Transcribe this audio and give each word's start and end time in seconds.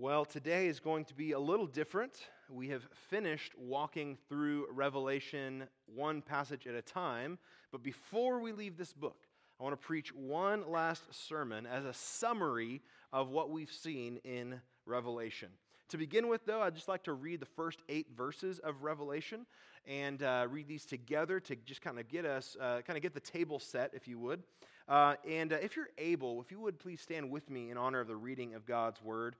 Well, 0.00 0.24
today 0.24 0.68
is 0.68 0.80
going 0.80 1.04
to 1.04 1.14
be 1.14 1.32
a 1.32 1.38
little 1.38 1.66
different. 1.66 2.14
We 2.48 2.70
have 2.70 2.88
finished 3.10 3.52
walking 3.58 4.16
through 4.30 4.68
Revelation 4.72 5.64
one 5.94 6.22
passage 6.22 6.66
at 6.66 6.74
a 6.74 6.80
time, 6.80 7.38
but 7.70 7.82
before 7.82 8.40
we 8.40 8.52
leave 8.52 8.78
this 8.78 8.94
book, 8.94 9.26
I 9.60 9.62
want 9.62 9.78
to 9.78 9.86
preach 9.86 10.14
one 10.14 10.70
last 10.70 11.02
sermon 11.10 11.66
as 11.66 11.84
a 11.84 11.92
summary 11.92 12.80
of 13.12 13.28
what 13.28 13.50
we've 13.50 13.70
seen 13.70 14.20
in 14.24 14.62
Revelation. 14.86 15.50
To 15.90 15.98
begin 15.98 16.28
with, 16.28 16.46
though, 16.46 16.62
I'd 16.62 16.76
just 16.76 16.88
like 16.88 17.02
to 17.02 17.12
read 17.12 17.40
the 17.40 17.44
first 17.46 17.82
eight 17.90 18.06
verses 18.16 18.58
of 18.60 18.82
Revelation 18.82 19.44
and 19.86 20.22
uh, 20.22 20.46
read 20.48 20.66
these 20.66 20.86
together 20.86 21.40
to 21.40 21.56
just 21.56 21.82
kind 21.82 21.98
of 21.98 22.08
get 22.08 22.24
us, 22.24 22.56
uh, 22.58 22.80
kind 22.86 22.96
of 22.96 23.02
get 23.02 23.12
the 23.12 23.20
table 23.20 23.58
set, 23.58 23.90
if 23.92 24.08
you 24.08 24.18
would. 24.18 24.44
Uh, 24.88 25.16
and 25.28 25.52
uh, 25.52 25.56
if 25.60 25.76
you're 25.76 25.90
able, 25.98 26.40
if 26.40 26.50
you 26.50 26.58
would 26.58 26.78
please 26.78 27.02
stand 27.02 27.30
with 27.30 27.50
me 27.50 27.70
in 27.70 27.76
honor 27.76 28.00
of 28.00 28.08
the 28.08 28.16
reading 28.16 28.54
of 28.54 28.64
God's 28.64 29.02
word. 29.02 29.36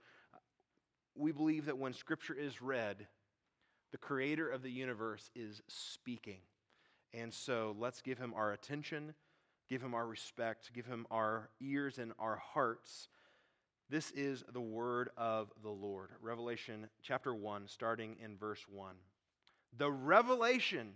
We 1.15 1.31
believe 1.31 1.65
that 1.65 1.77
when 1.77 1.93
Scripture 1.93 2.33
is 2.33 2.61
read, 2.61 3.07
the 3.91 3.97
creator 3.97 4.49
of 4.49 4.63
the 4.63 4.71
universe 4.71 5.29
is 5.35 5.61
speaking. 5.67 6.39
And 7.13 7.33
so 7.33 7.75
let's 7.77 8.01
give 8.01 8.17
him 8.17 8.33
our 8.33 8.53
attention, 8.53 9.13
give 9.69 9.81
him 9.81 9.93
our 9.93 10.07
respect, 10.07 10.71
give 10.73 10.85
him 10.85 11.05
our 11.11 11.49
ears 11.59 11.97
and 11.97 12.13
our 12.17 12.37
hearts. 12.37 13.09
This 13.89 14.11
is 14.11 14.43
the 14.53 14.61
word 14.61 15.09
of 15.17 15.51
the 15.61 15.69
Lord. 15.69 16.11
Revelation 16.21 16.87
chapter 17.01 17.33
1, 17.35 17.67
starting 17.67 18.15
in 18.23 18.37
verse 18.37 18.65
1. 18.69 18.95
The 19.77 19.91
revelation 19.91 20.93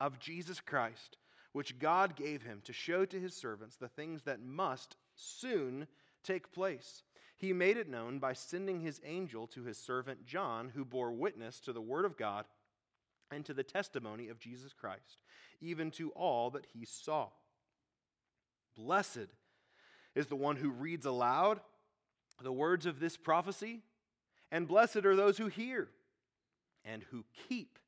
of 0.00 0.18
Jesus 0.18 0.60
Christ 0.60 1.18
which 1.54 1.78
God 1.78 2.16
gave 2.16 2.42
him 2.42 2.60
to 2.64 2.72
show 2.72 3.04
to 3.04 3.18
his 3.18 3.32
servants 3.32 3.76
the 3.76 3.88
things 3.88 4.22
that 4.24 4.42
must 4.42 4.96
soon 5.14 5.86
take 6.24 6.52
place. 6.52 7.04
He 7.36 7.52
made 7.52 7.76
it 7.76 7.88
known 7.88 8.18
by 8.18 8.32
sending 8.32 8.80
his 8.80 9.00
angel 9.04 9.46
to 9.48 9.64
his 9.64 9.78
servant 9.78 10.24
John, 10.24 10.70
who 10.74 10.84
bore 10.84 11.12
witness 11.12 11.60
to 11.60 11.72
the 11.72 11.80
word 11.80 12.04
of 12.04 12.16
God 12.16 12.44
and 13.30 13.44
to 13.46 13.54
the 13.54 13.64
testimony 13.64 14.28
of 14.28 14.38
Jesus 14.38 14.72
Christ, 14.72 15.18
even 15.60 15.90
to 15.92 16.10
all 16.10 16.50
that 16.50 16.66
he 16.72 16.84
saw. 16.84 17.28
Blessed 18.76 19.28
is 20.14 20.26
the 20.26 20.36
one 20.36 20.56
who 20.56 20.70
reads 20.70 21.06
aloud 21.06 21.60
the 22.42 22.52
words 22.52 22.86
of 22.86 23.00
this 23.00 23.16
prophecy, 23.16 23.80
and 24.50 24.68
blessed 24.68 25.04
are 25.04 25.16
those 25.16 25.38
who 25.38 25.46
hear 25.46 25.88
and 26.84 27.02
who 27.10 27.24
keep 27.48 27.78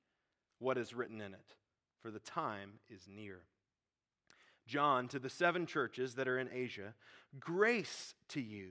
what 0.58 0.78
is 0.78 0.94
written 0.94 1.20
in 1.20 1.34
it, 1.34 1.54
for 2.00 2.10
the 2.10 2.18
time 2.18 2.74
is 2.88 3.06
near. 3.08 3.40
John, 4.66 5.06
to 5.08 5.18
the 5.18 5.30
seven 5.30 5.66
churches 5.66 6.14
that 6.14 6.26
are 6.26 6.38
in 6.38 6.48
Asia, 6.52 6.94
grace 7.38 8.14
to 8.28 8.40
you 8.40 8.70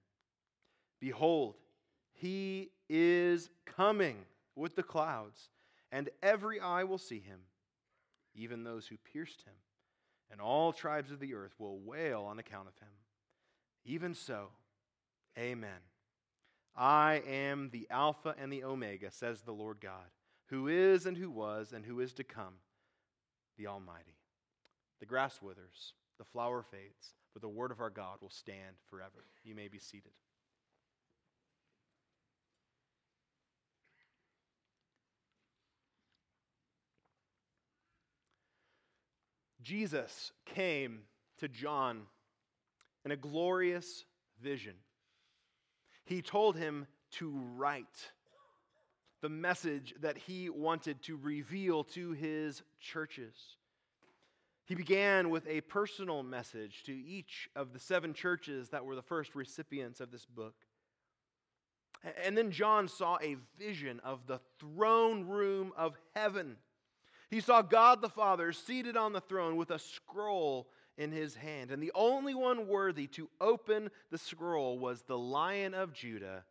Behold, 1.01 1.55
he 2.13 2.69
is 2.87 3.49
coming 3.65 4.17
with 4.55 4.75
the 4.75 4.83
clouds, 4.83 5.49
and 5.91 6.09
every 6.21 6.59
eye 6.59 6.83
will 6.83 6.99
see 6.99 7.19
him, 7.19 7.39
even 8.35 8.63
those 8.63 8.87
who 8.87 8.95
pierced 9.11 9.41
him, 9.41 9.55
and 10.31 10.39
all 10.39 10.71
tribes 10.71 11.11
of 11.11 11.19
the 11.19 11.33
earth 11.33 11.55
will 11.57 11.79
wail 11.79 12.21
on 12.21 12.39
account 12.39 12.67
of 12.67 12.77
him. 12.77 12.93
Even 13.83 14.13
so, 14.13 14.49
amen. 15.37 15.79
I 16.75 17.23
am 17.27 17.69
the 17.71 17.87
Alpha 17.89 18.35
and 18.39 18.53
the 18.53 18.63
Omega, 18.63 19.09
says 19.11 19.41
the 19.41 19.51
Lord 19.51 19.81
God, 19.81 20.11
who 20.49 20.67
is 20.67 21.07
and 21.07 21.17
who 21.17 21.31
was 21.31 21.73
and 21.73 21.83
who 21.83 21.99
is 21.99 22.13
to 22.13 22.23
come, 22.23 22.53
the 23.57 23.67
Almighty. 23.67 24.17
The 24.99 25.07
grass 25.07 25.41
withers, 25.41 25.93
the 26.19 26.25
flower 26.25 26.61
fades, 26.61 27.15
but 27.33 27.41
the 27.41 27.49
word 27.49 27.71
of 27.71 27.81
our 27.81 27.89
God 27.89 28.17
will 28.21 28.29
stand 28.29 28.75
forever. 28.87 29.25
You 29.43 29.55
may 29.55 29.67
be 29.67 29.79
seated. 29.79 30.11
Jesus 39.61 40.31
came 40.45 41.01
to 41.39 41.47
John 41.47 42.03
in 43.05 43.11
a 43.11 43.17
glorious 43.17 44.05
vision. 44.41 44.75
He 46.05 46.21
told 46.21 46.55
him 46.55 46.87
to 47.13 47.29
write 47.55 48.11
the 49.21 49.29
message 49.29 49.93
that 50.01 50.17
he 50.17 50.49
wanted 50.49 51.01
to 51.03 51.15
reveal 51.15 51.83
to 51.83 52.11
his 52.11 52.63
churches. 52.79 53.35
He 54.65 54.75
began 54.75 55.29
with 55.29 55.47
a 55.47 55.61
personal 55.61 56.23
message 56.23 56.83
to 56.85 56.91
each 56.93 57.49
of 57.55 57.73
the 57.73 57.79
seven 57.79 58.13
churches 58.13 58.69
that 58.69 58.85
were 58.85 58.95
the 58.95 59.01
first 59.01 59.35
recipients 59.35 59.99
of 59.99 60.11
this 60.11 60.25
book. 60.25 60.55
And 62.23 62.35
then 62.37 62.51
John 62.51 62.87
saw 62.87 63.17
a 63.21 63.35
vision 63.59 63.99
of 64.03 64.25
the 64.25 64.39
throne 64.59 65.27
room 65.27 65.71
of 65.77 65.97
heaven. 66.15 66.57
He 67.31 67.39
saw 67.39 67.61
God 67.61 68.01
the 68.01 68.09
Father 68.09 68.51
seated 68.51 68.97
on 68.97 69.13
the 69.13 69.21
throne 69.21 69.55
with 69.55 69.71
a 69.71 69.79
scroll 69.79 70.67
in 70.97 71.13
his 71.13 71.33
hand. 71.33 71.71
And 71.71 71.81
the 71.81 71.93
only 71.95 72.35
one 72.35 72.67
worthy 72.67 73.07
to 73.07 73.29
open 73.39 73.89
the 74.11 74.17
scroll 74.17 74.77
was 74.77 75.03
the 75.03 75.17
Lion 75.17 75.73
of 75.73 75.93
Judah, 75.93 76.43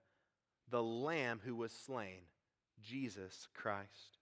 the 0.70 0.82
Lamb 0.82 1.40
who 1.44 1.54
was 1.54 1.70
slain, 1.70 2.22
Jesus 2.82 3.46
Christ. 3.54 4.18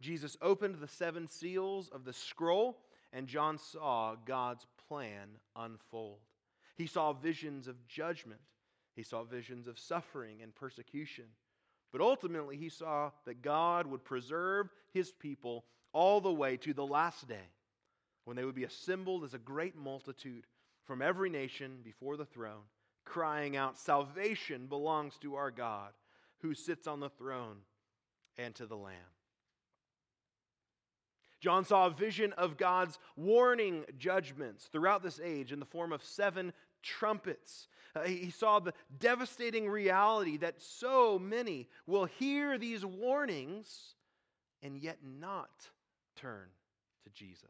Jesus 0.00 0.36
opened 0.42 0.80
the 0.80 0.88
seven 0.88 1.28
seals 1.28 1.88
of 1.88 2.04
the 2.04 2.12
scroll 2.12 2.78
and 3.12 3.28
John 3.28 3.56
saw 3.56 4.16
God's 4.26 4.66
plan 4.88 5.28
unfold. 5.54 6.18
He 6.74 6.86
saw 6.86 7.12
visions 7.12 7.68
of 7.68 7.86
judgment, 7.86 8.40
he 8.96 9.04
saw 9.04 9.22
visions 9.22 9.68
of 9.68 9.78
suffering 9.78 10.42
and 10.42 10.52
persecution. 10.54 11.26
But 11.92 12.00
ultimately, 12.00 12.56
he 12.56 12.70
saw 12.70 13.10
that 13.26 13.42
God 13.42 13.86
would 13.86 14.04
preserve 14.04 14.70
his 14.92 15.12
people 15.12 15.64
all 15.92 16.20
the 16.20 16.32
way 16.32 16.56
to 16.56 16.72
the 16.72 16.86
last 16.86 17.28
day 17.28 17.50
when 18.24 18.36
they 18.36 18.44
would 18.44 18.54
be 18.54 18.64
assembled 18.64 19.24
as 19.24 19.34
a 19.34 19.38
great 19.38 19.76
multitude 19.76 20.46
from 20.84 21.02
every 21.02 21.28
nation 21.28 21.78
before 21.84 22.16
the 22.16 22.24
throne, 22.24 22.64
crying 23.04 23.56
out, 23.56 23.78
Salvation 23.78 24.66
belongs 24.66 25.18
to 25.20 25.34
our 25.34 25.50
God 25.50 25.90
who 26.40 26.54
sits 26.54 26.86
on 26.86 27.00
the 27.00 27.10
throne 27.10 27.58
and 28.38 28.54
to 28.54 28.66
the 28.66 28.76
Lamb. 28.76 28.94
John 31.40 31.64
saw 31.64 31.86
a 31.86 31.90
vision 31.90 32.32
of 32.34 32.56
God's 32.56 32.98
warning 33.16 33.84
judgments 33.98 34.66
throughout 34.66 35.02
this 35.02 35.20
age 35.22 35.52
in 35.52 35.58
the 35.58 35.66
form 35.66 35.92
of 35.92 36.04
seven 36.04 36.52
trumpets. 36.82 37.68
Uh, 37.94 38.02
he 38.04 38.30
saw 38.30 38.58
the 38.58 38.74
devastating 38.98 39.68
reality 39.68 40.36
that 40.38 40.62
so 40.62 41.18
many 41.18 41.68
will 41.86 42.06
hear 42.06 42.58
these 42.58 42.84
warnings 42.84 43.94
and 44.62 44.78
yet 44.78 44.98
not 45.02 45.68
turn 46.16 46.48
to 47.04 47.10
Jesus. 47.10 47.48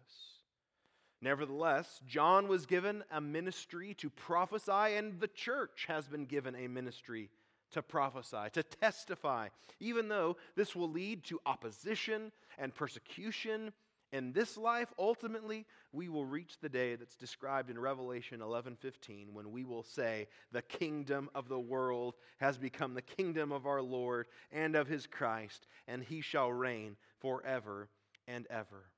Nevertheless, 1.20 2.00
John 2.06 2.48
was 2.48 2.66
given 2.66 3.04
a 3.12 3.20
ministry 3.20 3.94
to 3.94 4.10
prophesy, 4.10 4.96
and 4.96 5.20
the 5.20 5.28
church 5.28 5.84
has 5.86 6.08
been 6.08 6.26
given 6.26 6.56
a 6.56 6.66
ministry 6.66 7.30
to 7.70 7.82
prophesy, 7.82 8.50
to 8.52 8.62
testify, 8.62 9.48
even 9.78 10.08
though 10.08 10.36
this 10.56 10.74
will 10.74 10.90
lead 10.90 11.22
to 11.24 11.40
opposition 11.46 12.32
and 12.58 12.74
persecution 12.74 13.72
in 14.12 14.32
this 14.32 14.58
life, 14.58 14.92
ultimately, 14.98 15.66
we 15.90 16.08
will 16.08 16.26
reach 16.26 16.58
the 16.58 16.68
day 16.68 16.96
that's 16.96 17.16
described 17.16 17.70
in 17.70 17.78
Revelation 17.78 18.40
11:15 18.40 19.32
when 19.32 19.50
we 19.50 19.64
will 19.64 19.82
say, 19.82 20.28
"The 20.50 20.62
kingdom 20.62 21.30
of 21.34 21.48
the 21.48 21.60
world 21.60 22.16
has 22.36 22.58
become 22.58 22.92
the 22.92 23.02
kingdom 23.02 23.52
of 23.52 23.66
our 23.66 23.80
Lord 23.82 24.28
and 24.50 24.76
of 24.76 24.86
his 24.86 25.06
Christ, 25.06 25.66
and 25.86 26.04
he 26.04 26.20
shall 26.20 26.52
reign 26.52 26.98
forever 27.20 27.88
and 28.26 28.46
ever." 28.48 28.90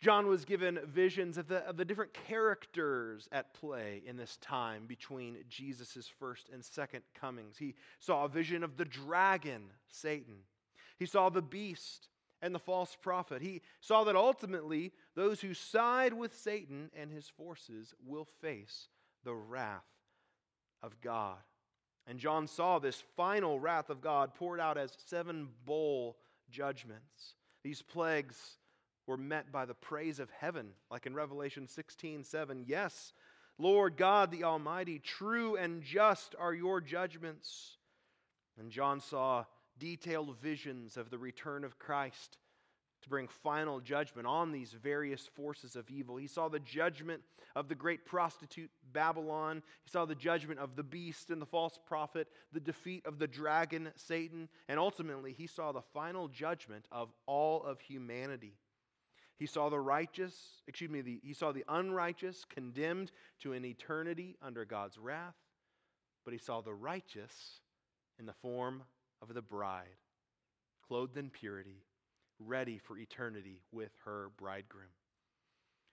John 0.00 0.28
was 0.28 0.46
given 0.46 0.80
visions 0.86 1.36
of 1.36 1.46
the, 1.46 1.58
of 1.58 1.76
the 1.76 1.84
different 1.84 2.14
characters 2.14 3.28
at 3.32 3.52
play 3.52 4.02
in 4.06 4.16
this 4.16 4.38
time 4.38 4.86
between 4.86 5.44
Jesus' 5.48 6.08
first 6.08 6.48
and 6.48 6.64
second 6.64 7.02
comings. 7.14 7.58
He 7.58 7.74
saw 7.98 8.24
a 8.24 8.28
vision 8.28 8.64
of 8.64 8.78
the 8.78 8.86
dragon, 8.86 9.70
Satan. 9.88 10.46
He 10.98 11.04
saw 11.04 11.28
the 11.28 11.42
beast, 11.42 12.08
and 12.42 12.54
the 12.54 12.58
false 12.58 12.96
prophet. 13.00 13.42
He 13.42 13.62
saw 13.80 14.04
that 14.04 14.16
ultimately 14.16 14.92
those 15.14 15.40
who 15.40 15.54
side 15.54 16.12
with 16.12 16.36
Satan 16.36 16.90
and 16.96 17.10
his 17.10 17.28
forces 17.28 17.94
will 18.06 18.26
face 18.40 18.88
the 19.24 19.34
wrath 19.34 19.84
of 20.82 21.00
God. 21.00 21.38
And 22.06 22.18
John 22.18 22.46
saw 22.46 22.78
this 22.78 23.02
final 23.16 23.60
wrath 23.60 23.90
of 23.90 24.00
God 24.00 24.34
poured 24.34 24.60
out 24.60 24.78
as 24.78 24.92
seven 25.06 25.48
bowl 25.64 26.16
judgments. 26.50 27.34
These 27.62 27.82
plagues 27.82 28.56
were 29.06 29.16
met 29.16 29.52
by 29.52 29.66
the 29.66 29.74
praise 29.74 30.18
of 30.18 30.30
heaven, 30.30 30.70
like 30.90 31.06
in 31.06 31.14
Revelation 31.14 31.68
16 31.68 32.24
7. 32.24 32.64
Yes, 32.66 33.12
Lord 33.58 33.96
God 33.96 34.30
the 34.30 34.44
Almighty, 34.44 34.98
true 34.98 35.56
and 35.56 35.82
just 35.82 36.34
are 36.38 36.54
your 36.54 36.80
judgments. 36.80 37.76
And 38.58 38.70
John 38.70 39.00
saw 39.00 39.44
detailed 39.80 40.38
visions 40.38 40.96
of 40.96 41.10
the 41.10 41.18
return 41.18 41.64
of 41.64 41.80
Christ 41.80 42.38
to 43.02 43.08
bring 43.08 43.28
final 43.28 43.80
judgment 43.80 44.26
on 44.26 44.52
these 44.52 44.72
various 44.72 45.26
forces 45.34 45.74
of 45.74 45.90
evil. 45.90 46.16
He 46.16 46.26
saw 46.26 46.48
the 46.48 46.60
judgment 46.60 47.22
of 47.56 47.68
the 47.68 47.74
great 47.74 48.04
prostitute 48.04 48.70
Babylon. 48.92 49.62
He 49.82 49.90
saw 49.90 50.04
the 50.04 50.14
judgment 50.14 50.60
of 50.60 50.76
the 50.76 50.82
beast 50.82 51.30
and 51.30 51.40
the 51.40 51.46
false 51.46 51.78
prophet, 51.86 52.28
the 52.52 52.60
defeat 52.60 53.06
of 53.06 53.18
the 53.18 53.26
dragon 53.26 53.90
Satan, 53.96 54.48
and 54.68 54.78
ultimately 54.78 55.32
he 55.32 55.46
saw 55.46 55.72
the 55.72 55.82
final 55.94 56.28
judgment 56.28 56.84
of 56.92 57.10
all 57.26 57.64
of 57.64 57.80
humanity. 57.80 58.58
He 59.38 59.46
saw 59.46 59.70
the 59.70 59.80
righteous, 59.80 60.34
excuse 60.68 60.90
me, 60.90 61.00
the, 61.00 61.20
he 61.22 61.32
saw 61.32 61.50
the 61.50 61.64
unrighteous 61.66 62.44
condemned 62.44 63.10
to 63.40 63.54
an 63.54 63.64
eternity 63.64 64.36
under 64.42 64.66
God's 64.66 64.98
wrath, 64.98 65.36
but 66.26 66.34
he 66.34 66.38
saw 66.38 66.60
the 66.60 66.74
righteous 66.74 67.60
in 68.18 68.26
the 68.26 68.34
form 68.34 68.82
of 69.22 69.34
the 69.34 69.42
bride, 69.42 69.98
clothed 70.86 71.16
in 71.16 71.30
purity 71.30 71.84
ready 72.40 72.78
for 72.78 72.98
eternity 72.98 73.62
with 73.70 73.90
her 74.04 74.30
bridegroom. 74.38 74.88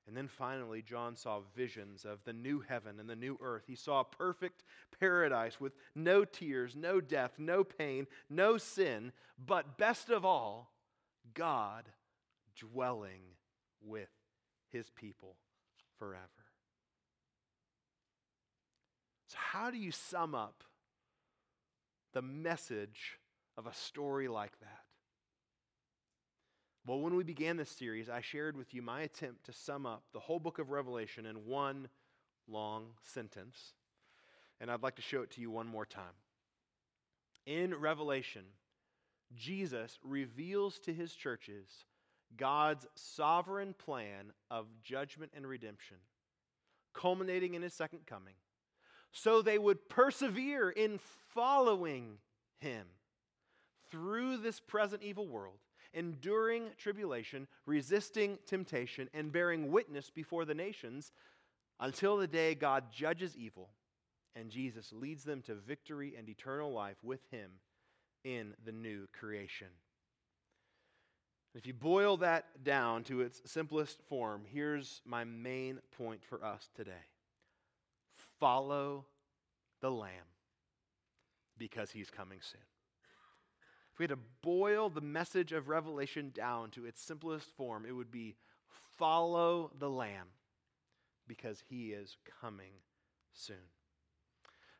And 0.07 0.15
then 0.15 0.29
finally, 0.29 0.81
John 0.81 1.17
saw 1.17 1.41
visions 1.53 2.05
of 2.05 2.19
the 2.23 2.31
new 2.31 2.61
heaven 2.61 2.97
and 2.99 3.09
the 3.09 3.15
new 3.15 3.37
earth. 3.41 3.63
He 3.67 3.75
saw 3.75 3.99
a 3.99 4.05
perfect 4.05 4.63
paradise 5.01 5.59
with 5.59 5.73
no 5.95 6.23
tears, 6.23 6.77
no 6.77 7.01
death, 7.01 7.33
no 7.37 7.65
pain, 7.65 8.07
no 8.29 8.57
sin, 8.57 9.11
but 9.37 9.77
best 9.77 10.09
of 10.09 10.23
all, 10.23 10.71
God 11.33 11.89
dwelling 12.57 13.21
with 13.81 14.09
his 14.71 14.89
people 14.89 15.35
forever. 15.99 16.23
So, 19.27 19.37
how 19.37 19.69
do 19.71 19.77
you 19.77 19.91
sum 19.91 20.33
up 20.33 20.63
the 22.17 22.21
message 22.23 23.19
of 23.59 23.67
a 23.67 23.73
story 23.75 24.27
like 24.27 24.59
that? 24.59 24.79
Well, 26.87 26.99
when 26.99 27.15
we 27.15 27.23
began 27.23 27.57
this 27.57 27.69
series, 27.69 28.09
I 28.09 28.21
shared 28.21 28.57
with 28.57 28.73
you 28.73 28.81
my 28.81 29.01
attempt 29.01 29.45
to 29.45 29.53
sum 29.53 29.85
up 29.85 30.01
the 30.13 30.19
whole 30.19 30.39
book 30.39 30.57
of 30.57 30.71
Revelation 30.71 31.27
in 31.27 31.45
one 31.45 31.89
long 32.47 32.87
sentence. 33.03 33.73
And 34.59 34.71
I'd 34.71 34.81
like 34.81 34.95
to 34.95 35.03
show 35.03 35.21
it 35.21 35.29
to 35.33 35.41
you 35.41 35.51
one 35.51 35.67
more 35.67 35.85
time. 35.85 36.15
In 37.45 37.75
Revelation, 37.75 38.45
Jesus 39.35 39.99
reveals 40.03 40.79
to 40.79 40.93
his 40.95 41.13
churches 41.13 41.69
God's 42.35 42.87
sovereign 42.95 43.75
plan 43.77 44.31
of 44.49 44.65
judgment 44.81 45.33
and 45.35 45.45
redemption, 45.45 45.97
culminating 46.95 47.53
in 47.53 47.61
his 47.61 47.75
second 47.75 48.07
coming, 48.07 48.33
so 49.11 49.41
they 49.41 49.57
would 49.57 49.89
persevere 49.89 50.69
in 50.69 50.99
following 51.33 52.17
him 52.59 52.85
through 53.91 54.37
this 54.37 54.59
present 54.59 55.03
evil 55.03 55.27
world 55.27 55.59
enduring 55.93 56.65
tribulation, 56.77 57.47
resisting 57.65 58.37
temptation, 58.45 59.09
and 59.13 59.31
bearing 59.31 59.71
witness 59.71 60.11
before 60.11 60.45
the 60.45 60.53
nations 60.53 61.11
until 61.79 62.17
the 62.17 62.27
day 62.27 62.53
God 62.53 62.91
judges 62.91 63.35
evil 63.35 63.69
and 64.37 64.51
Jesus 64.51 64.93
leads 64.93 65.23
them 65.23 65.41
to 65.43 65.55
victory 65.55 66.13
and 66.17 66.29
eternal 66.29 66.71
life 66.71 66.97
with 67.03 67.21
him 67.31 67.49
in 68.23 68.53
the 68.65 68.71
new 68.71 69.07
creation. 69.17 69.67
If 71.55 71.65
you 71.65 71.73
boil 71.73 72.17
that 72.17 72.63
down 72.63 73.03
to 73.05 73.21
its 73.21 73.41
simplest 73.45 73.99
form, 74.07 74.43
here's 74.45 75.01
my 75.05 75.23
main 75.23 75.79
point 75.97 76.23
for 76.23 76.43
us 76.43 76.69
today 76.75 76.91
follow 78.39 79.05
the 79.81 79.91
Lamb 79.91 80.11
because 81.57 81.91
he's 81.91 82.09
coming 82.09 82.39
soon. 82.41 82.61
If 83.93 83.99
we 83.99 84.03
had 84.03 84.09
to 84.09 84.19
boil 84.41 84.89
the 84.89 85.01
message 85.01 85.53
of 85.53 85.69
Revelation 85.69 86.31
down 86.33 86.69
to 86.71 86.85
its 86.85 87.01
simplest 87.01 87.47
form, 87.57 87.85
it 87.87 87.93
would 87.93 88.11
be 88.11 88.35
follow 88.97 89.71
the 89.79 89.89
Lamb 89.89 90.27
because 91.27 91.63
he 91.67 91.87
is 91.87 92.15
coming 92.41 92.73
soon. 93.33 93.55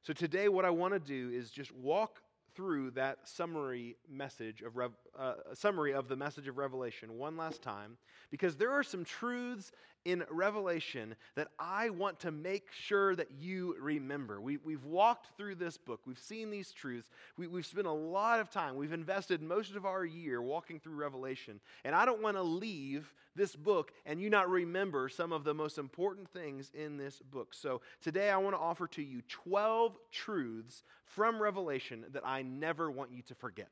So, 0.04 0.14
today, 0.14 0.48
what 0.50 0.66
I 0.66 0.70
want 0.70 0.94
to 0.94 1.00
do 1.00 1.32
is 1.34 1.50
just 1.50 1.72
walk 1.74 2.22
through 2.56 2.92
that 2.92 3.28
summary 3.28 3.98
message 4.10 4.62
of 4.62 4.78
Rev, 4.78 4.92
uh, 5.20 5.34
summary 5.54 5.94
of 5.94 6.08
the 6.08 6.16
message 6.16 6.48
of 6.48 6.58
Revelation 6.58 7.18
one 7.18 7.38
last 7.38 7.62
time 7.62 7.98
because 8.30 8.56
there 8.56 8.72
are 8.72 8.84
some 8.84 9.04
truths 9.04 9.72
in 10.06 10.24
Revelation 10.30 11.16
that 11.36 11.50
I 11.60 11.90
want 11.90 12.22
to 12.22 12.32
make 12.32 12.72
sure 12.72 13.16
that 13.16 13.28
you 13.40 13.76
remember. 13.82 14.40
We, 14.40 14.58
we've 14.58 14.86
walked 14.86 15.36
through 15.38 15.56
this 15.56 15.78
book, 15.78 16.02
we've 16.06 16.18
seen 16.18 16.50
these 16.50 16.72
truths, 16.72 17.10
we, 17.38 17.48
we've 17.48 17.66
spent 17.66 17.88
a 17.88 17.92
lot 17.92 18.40
of 18.40 18.50
time, 18.50 18.76
we've 18.76 18.94
invested 18.94 19.42
most 19.42 19.76
of 19.76 19.86
our 19.86 20.06
year 20.06 20.42
walking 20.42 20.80
through 20.80 20.96
Revelation, 20.96 21.60
and 21.84 21.94
I 21.94 22.06
don't 22.06 22.22
want 22.22 22.38
to 22.38 22.44
leave 22.44 23.12
this 23.36 23.56
book 23.56 23.92
and 24.06 24.20
you 24.20 24.30
not 24.30 24.50
remember 24.50 25.10
some 25.10 25.32
of 25.32 25.44
the 25.44 25.54
most 25.54 25.78
important 25.78 26.30
things 26.30 26.72
in 26.74 26.98
this 26.98 27.20
book. 27.20 27.54
So 27.54 27.82
today 28.02 28.30
I 28.30 28.38
want 28.38 28.56
to 28.56 28.60
offer 28.60 28.88
to 28.88 29.04
you 29.04 29.22
12 29.28 29.96
truths 30.12 30.84
from 31.06 31.42
Revelation 31.42 32.06
that 32.14 32.26
I 32.26 32.42
never 32.42 32.90
want 32.90 33.12
you 33.12 33.22
to 33.24 33.36
forget. 33.36 33.70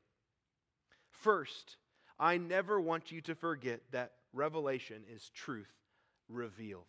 First, 1.20 1.76
I 2.18 2.38
never 2.38 2.80
want 2.80 3.12
you 3.12 3.20
to 3.22 3.34
forget 3.34 3.80
that 3.92 4.12
Revelation 4.32 5.02
is 5.14 5.30
truth 5.34 5.72
revealed. 6.28 6.84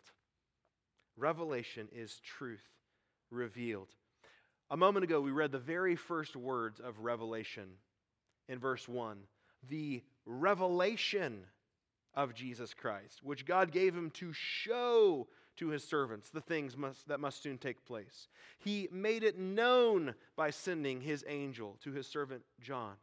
Revelation 1.16 1.88
is 1.92 2.20
truth 2.20 2.64
revealed. 3.30 3.88
A 4.70 4.76
moment 4.76 5.04
ago, 5.04 5.20
we 5.20 5.30
read 5.30 5.52
the 5.52 5.58
very 5.58 5.96
first 5.96 6.36
words 6.36 6.80
of 6.80 7.00
Revelation 7.00 7.68
in 8.48 8.58
verse 8.58 8.86
1 8.88 9.18
the 9.68 10.02
revelation 10.24 11.40
of 12.14 12.34
Jesus 12.34 12.74
Christ, 12.74 13.22
which 13.22 13.44
God 13.44 13.72
gave 13.72 13.94
him 13.94 14.10
to 14.12 14.32
show 14.32 15.26
to 15.56 15.68
his 15.68 15.82
servants 15.82 16.30
the 16.30 16.40
things 16.40 16.76
must, 16.76 17.08
that 17.08 17.20
must 17.20 17.42
soon 17.42 17.58
take 17.58 17.84
place. 17.84 18.28
He 18.58 18.88
made 18.92 19.24
it 19.24 19.38
known 19.38 20.14
by 20.36 20.50
sending 20.50 21.00
his 21.00 21.24
angel 21.26 21.76
to 21.82 21.92
his 21.92 22.06
servant 22.06 22.42
John. 22.60 22.94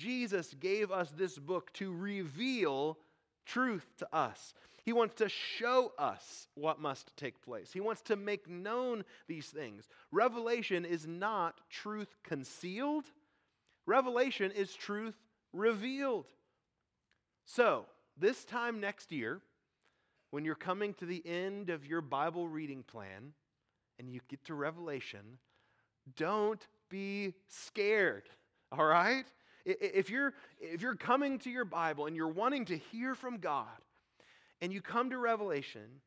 Jesus 0.00 0.54
gave 0.58 0.90
us 0.90 1.10
this 1.10 1.38
book 1.38 1.70
to 1.74 1.92
reveal 1.92 2.96
truth 3.44 3.86
to 3.98 4.08
us. 4.16 4.54
He 4.82 4.94
wants 4.94 5.16
to 5.16 5.28
show 5.28 5.92
us 5.98 6.48
what 6.54 6.80
must 6.80 7.14
take 7.18 7.42
place. 7.42 7.70
He 7.70 7.80
wants 7.80 8.00
to 8.02 8.16
make 8.16 8.48
known 8.48 9.04
these 9.28 9.46
things. 9.46 9.86
Revelation 10.10 10.86
is 10.86 11.06
not 11.06 11.60
truth 11.68 12.16
concealed, 12.24 13.04
revelation 13.84 14.50
is 14.52 14.74
truth 14.74 15.14
revealed. 15.52 16.26
So, 17.44 17.84
this 18.16 18.44
time 18.44 18.80
next 18.80 19.12
year, 19.12 19.40
when 20.30 20.46
you're 20.46 20.54
coming 20.54 20.94
to 20.94 21.04
the 21.04 21.22
end 21.26 21.68
of 21.68 21.84
your 21.84 22.00
Bible 22.00 22.48
reading 22.48 22.84
plan 22.84 23.34
and 23.98 24.08
you 24.08 24.20
get 24.28 24.44
to 24.44 24.54
Revelation, 24.54 25.38
don't 26.16 26.66
be 26.88 27.34
scared, 27.48 28.30
all 28.72 28.86
right? 28.86 29.26
If 29.64 30.10
you're, 30.10 30.32
if 30.60 30.82
you're 30.82 30.96
coming 30.96 31.38
to 31.40 31.50
your 31.50 31.64
Bible 31.64 32.06
and 32.06 32.16
you're 32.16 32.28
wanting 32.28 32.64
to 32.66 32.76
hear 32.76 33.14
from 33.14 33.38
God, 33.38 33.66
and 34.60 34.72
you 34.72 34.80
come 34.80 35.10
to 35.10 35.18
Revelation, 35.18 36.00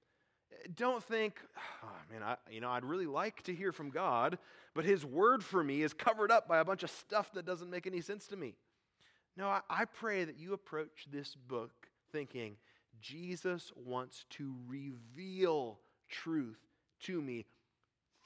don't 0.76 1.04
think, 1.04 1.40
oh, 1.84 1.88
man, 2.12 2.24
I, 2.24 2.38
you 2.52 2.62
know, 2.62 2.70
I'd 2.70 2.86
really 2.86 3.06
like 3.06 3.44
to 3.44 3.54
hear 3.54 3.72
from 3.72 3.90
God, 3.90 4.38
but 4.74 4.86
His 4.86 5.06
word 5.06 5.44
for 5.44 5.64
me 5.64 5.82
is 5.82 5.94
covered 5.94 6.32
up 6.32 6.48
by 6.48 6.60
a 6.60 6.66
bunch 6.66 6.84
of 6.84 6.90
stuff 6.90 7.32
that 7.34 7.46
doesn't 7.46 7.70
make 7.70 7.88
any 7.88 8.02
sense 8.02 8.28
to 8.28 8.38
me. 8.38 8.56
No, 9.36 9.48
I, 9.48 9.62
I 9.70 9.86
pray 9.86 10.24
that 10.24 10.38
you 10.38 10.54
approach 10.54 11.08
this 11.12 11.36
book 11.36 11.72
thinking, 12.12 12.58
Jesus 13.02 13.72
wants 13.76 14.26
to 14.32 14.54
reveal 14.68 15.80
truth 16.10 16.60
to 17.02 17.22
me 17.22 17.46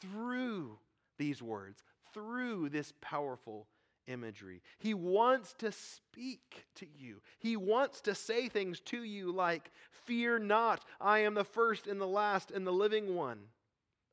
through 0.02 0.78
these 1.18 1.42
words, 1.42 1.82
through 2.14 2.70
this 2.70 2.94
powerful 3.02 3.68
imagery. 4.08 4.62
He 4.80 4.94
wants 4.94 5.54
to 5.60 5.72
speak 5.72 6.66
to 6.76 6.86
you. 6.98 7.22
He 7.40 7.56
wants 7.58 8.02
to 8.02 8.16
say 8.16 8.50
things 8.50 8.80
to 8.82 9.04
you 9.04 9.32
like, 9.32 9.72
Fear 10.06 10.40
not, 10.40 10.86
I 11.02 11.20
am 11.20 11.34
the 11.34 11.44
first 11.44 11.88
and 11.88 12.00
the 12.00 12.08
last 12.08 12.52
and 12.52 12.66
the 12.66 12.72
living 12.72 13.16
one. 13.16 13.40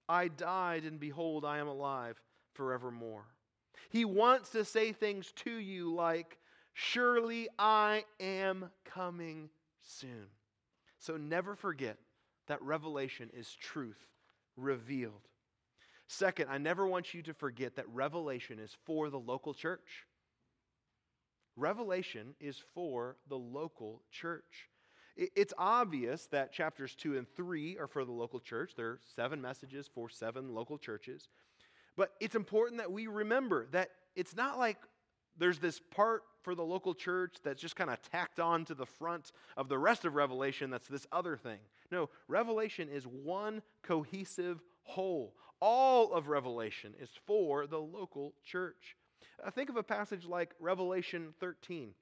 I 0.09 0.29
died, 0.29 0.85
and 0.85 1.01
behold, 1.01 1.45
I 1.45 1.59
am 1.59 1.69
alive 1.69 2.21
forevermore. 2.53 3.27
He 3.89 4.05
wants 4.05 4.51
to 4.51 4.65
say 4.65 4.93
things 4.93 5.33
to 5.45 5.53
you 5.53 5.95
like, 5.95 6.39
Surely 6.73 7.49
I 7.59 8.05
am 8.19 8.71
coming 8.85 9.49
soon. 9.81 10.27
So 10.99 11.17
never 11.17 11.55
forget 11.55 11.97
that 12.49 12.61
revelation 12.63 13.31
is 13.33 13.55
truth 13.55 14.09
revealed. 14.57 15.29
Second, 16.07 16.49
I 16.51 16.59
never 16.59 16.87
want 16.87 17.15
you 17.15 17.23
to 17.23 17.35
forget 17.35 17.77
that 17.77 17.89
Revelation 17.89 18.59
is 18.59 18.77
for 18.85 19.11
the 19.11 19.19
local 19.19 19.55
church. 19.55 20.07
Revelation 21.57 22.35
is 22.41 22.61
for 22.75 23.17
the 23.29 23.39
local 23.39 24.03
church. 24.11 24.69
It's 25.17 25.55
obvious 25.57 26.27
that 26.27 26.53
chapters 26.53 26.97
2 26.97 27.17
and 27.17 27.29
3 27.37 27.79
are 27.79 27.87
for 27.87 28.05
the 28.05 28.13
local 28.13 28.41
church. 28.41 28.73
There 28.77 28.89
are 28.89 29.01
seven 29.15 29.41
messages 29.41 29.89
for 29.93 30.09
seven 30.09 30.53
local 30.53 30.77
churches. 30.77 31.29
But 31.97 32.13
it's 32.21 32.35
important 32.35 32.81
that 32.81 32.91
we 32.91 33.07
remember 33.07 33.69
that 33.71 33.91
it's 34.17 34.35
not 34.35 34.59
like 34.59 34.79
there's 35.39 35.61
this 35.61 35.81
part 35.93 36.23
for 36.43 36.57
the 36.57 36.65
local 36.65 36.95
church 36.95 37.37
that's 37.45 37.63
just 37.63 37.77
kind 37.77 37.91
of 37.91 37.99
tacked 38.11 38.41
on 38.41 38.65
to 38.67 38.75
the 38.75 38.87
front 38.87 39.31
of 39.57 39.69
the 39.69 39.79
rest 39.79 40.05
of 40.05 40.17
Revelation 40.17 40.71
that's 40.71 40.89
this 40.89 41.07
other 41.13 41.37
thing. 41.37 41.59
No, 41.93 42.11
Revelation 42.27 42.89
is 42.89 43.05
one 43.05 43.63
cohesive 43.83 44.61
whole. 44.83 45.35
All 45.67 46.13
of 46.13 46.29
Revelation 46.29 46.93
is 47.01 47.09
for 47.25 47.67
the 47.67 47.79
local 47.79 48.35
church. 48.45 48.97
Uh, 49.43 49.51
think 49.51 49.71
of 49.71 49.79
a 49.79 49.83
passage 49.83 50.27
like 50.27 50.51
Revelation 50.61 51.33
13. 51.41 51.95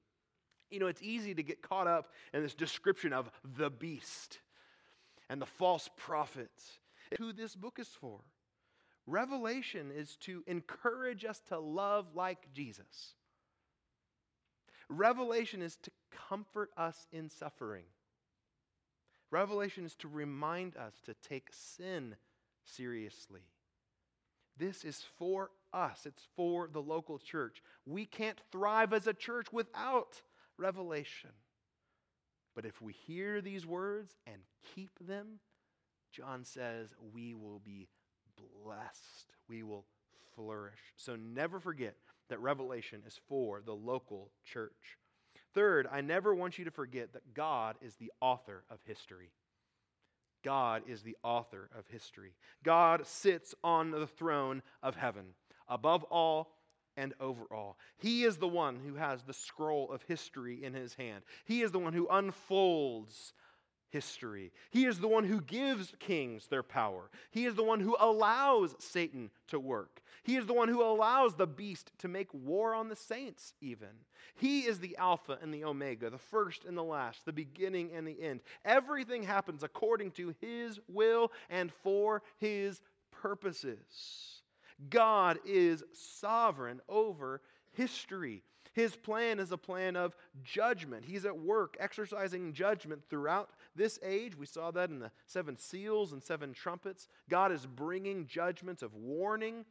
You 0.68 0.80
know, 0.80 0.88
it's 0.88 1.00
easy 1.00 1.32
to 1.32 1.44
get 1.44 1.62
caught 1.62 1.86
up 1.86 2.08
in 2.34 2.42
this 2.42 2.54
description 2.54 3.12
of 3.12 3.30
the 3.56 3.70
beast 3.70 4.40
and 5.30 5.40
the 5.40 5.46
false 5.46 5.88
prophets. 5.96 6.80
Who 7.18 7.32
this 7.32 7.54
book 7.54 7.78
is 7.78 7.86
for. 7.86 8.18
Revelation 9.06 9.92
is 9.94 10.16
to 10.22 10.42
encourage 10.48 11.24
us 11.24 11.40
to 11.50 11.60
love 11.60 12.06
like 12.16 12.52
Jesus. 12.52 13.14
Revelation 14.88 15.62
is 15.62 15.76
to 15.84 15.92
comfort 16.28 16.70
us 16.76 17.06
in 17.12 17.28
suffering. 17.28 17.84
Revelation 19.30 19.84
is 19.84 19.94
to 19.98 20.08
remind 20.08 20.76
us 20.76 20.94
to 21.04 21.14
take 21.22 21.46
sin 21.52 22.16
seriously. 22.64 23.42
This 24.58 24.84
is 24.84 25.02
for 25.18 25.50
us, 25.72 26.04
it's 26.04 26.28
for 26.36 26.68
the 26.68 26.82
local 26.82 27.18
church. 27.18 27.62
We 27.86 28.04
can't 28.04 28.40
thrive 28.50 28.92
as 28.92 29.06
a 29.06 29.14
church 29.14 29.52
without 29.52 30.20
revelation. 30.58 31.30
But 32.54 32.66
if 32.66 32.82
we 32.82 32.92
hear 32.92 33.40
these 33.40 33.66
words 33.66 34.14
and 34.26 34.36
keep 34.74 34.90
them, 35.00 35.40
John 36.12 36.44
says 36.44 36.88
we 37.14 37.34
will 37.34 37.60
be 37.60 37.88
blessed. 38.62 39.32
We 39.48 39.62
will 39.62 39.86
flourish. 40.34 40.78
So 40.96 41.16
never 41.16 41.58
forget 41.58 41.96
that 42.28 42.40
Revelation 42.40 43.02
is 43.06 43.18
for 43.28 43.62
the 43.64 43.74
local 43.74 44.30
church. 44.44 44.98
Third, 45.54 45.86
I 45.90 46.00
never 46.00 46.34
want 46.34 46.58
you 46.58 46.64
to 46.64 46.70
forget 46.70 47.12
that 47.12 47.34
God 47.34 47.76
is 47.82 47.96
the 47.96 48.12
author 48.20 48.64
of 48.70 48.78
history. 48.84 49.32
God 50.42 50.82
is 50.86 51.02
the 51.02 51.16
author 51.22 51.68
of 51.76 51.86
history. 51.88 52.32
God 52.64 53.06
sits 53.06 53.54
on 53.62 53.90
the 53.90 54.06
throne 54.06 54.62
of 54.82 54.96
heaven, 54.96 55.34
above 55.68 56.04
all 56.04 56.54
and 56.96 57.14
over 57.20 57.44
all. 57.50 57.78
He 57.98 58.24
is 58.24 58.36
the 58.36 58.48
one 58.48 58.76
who 58.76 58.94
has 58.94 59.22
the 59.22 59.32
scroll 59.32 59.90
of 59.90 60.02
history 60.02 60.62
in 60.62 60.74
his 60.74 60.94
hand. 60.94 61.24
He 61.44 61.62
is 61.62 61.72
the 61.72 61.78
one 61.78 61.92
who 61.92 62.08
unfolds 62.08 63.32
history. 63.92 64.50
He 64.70 64.86
is 64.86 64.98
the 64.98 65.08
one 65.08 65.24
who 65.24 65.40
gives 65.40 65.92
kings 66.00 66.46
their 66.46 66.62
power. 66.62 67.10
He 67.30 67.44
is 67.44 67.54
the 67.54 67.62
one 67.62 67.78
who 67.78 67.94
allows 68.00 68.74
Satan 68.78 69.30
to 69.48 69.60
work. 69.60 70.00
He 70.22 70.36
is 70.36 70.46
the 70.46 70.54
one 70.54 70.68
who 70.68 70.82
allows 70.82 71.34
the 71.34 71.46
beast 71.46 71.92
to 71.98 72.08
make 72.08 72.32
war 72.32 72.74
on 72.74 72.88
the 72.88 72.96
saints, 72.96 73.52
even. 73.60 73.88
He 74.34 74.60
is 74.60 74.78
the 74.78 74.96
Alpha 74.96 75.38
and 75.42 75.52
the 75.52 75.64
Omega, 75.64 76.08
the 76.08 76.18
first 76.18 76.64
and 76.64 76.76
the 76.76 76.82
last, 76.82 77.24
the 77.26 77.32
beginning 77.32 77.90
and 77.94 78.06
the 78.06 78.20
end. 78.20 78.40
Everything 78.64 79.22
happens 79.22 79.62
according 79.62 80.12
to 80.12 80.34
His 80.40 80.80
will 80.88 81.30
and 81.50 81.70
for 81.82 82.22
His 82.38 82.80
purposes. 83.10 84.42
God 84.88 85.38
is 85.44 85.84
sovereign 85.92 86.80
over 86.88 87.42
history. 87.72 88.42
His 88.72 88.96
plan 88.96 89.38
is 89.38 89.52
a 89.52 89.58
plan 89.58 89.96
of 89.96 90.16
judgment. 90.42 91.04
He's 91.04 91.26
at 91.26 91.38
work 91.38 91.76
exercising 91.78 92.54
judgment 92.54 93.02
throughout 93.10 93.50
this 93.74 93.98
age. 94.02 94.36
We 94.36 94.46
saw 94.46 94.70
that 94.72 94.90
in 94.90 94.98
the 94.98 95.10
seven 95.26 95.56
seals 95.56 96.12
and 96.12 96.22
seven 96.22 96.52
trumpets. 96.52 97.08
God 97.28 97.52
is 97.52 97.66
bringing 97.66 98.26
judgments 98.26 98.82
of 98.82 98.94
warning. 98.94 99.64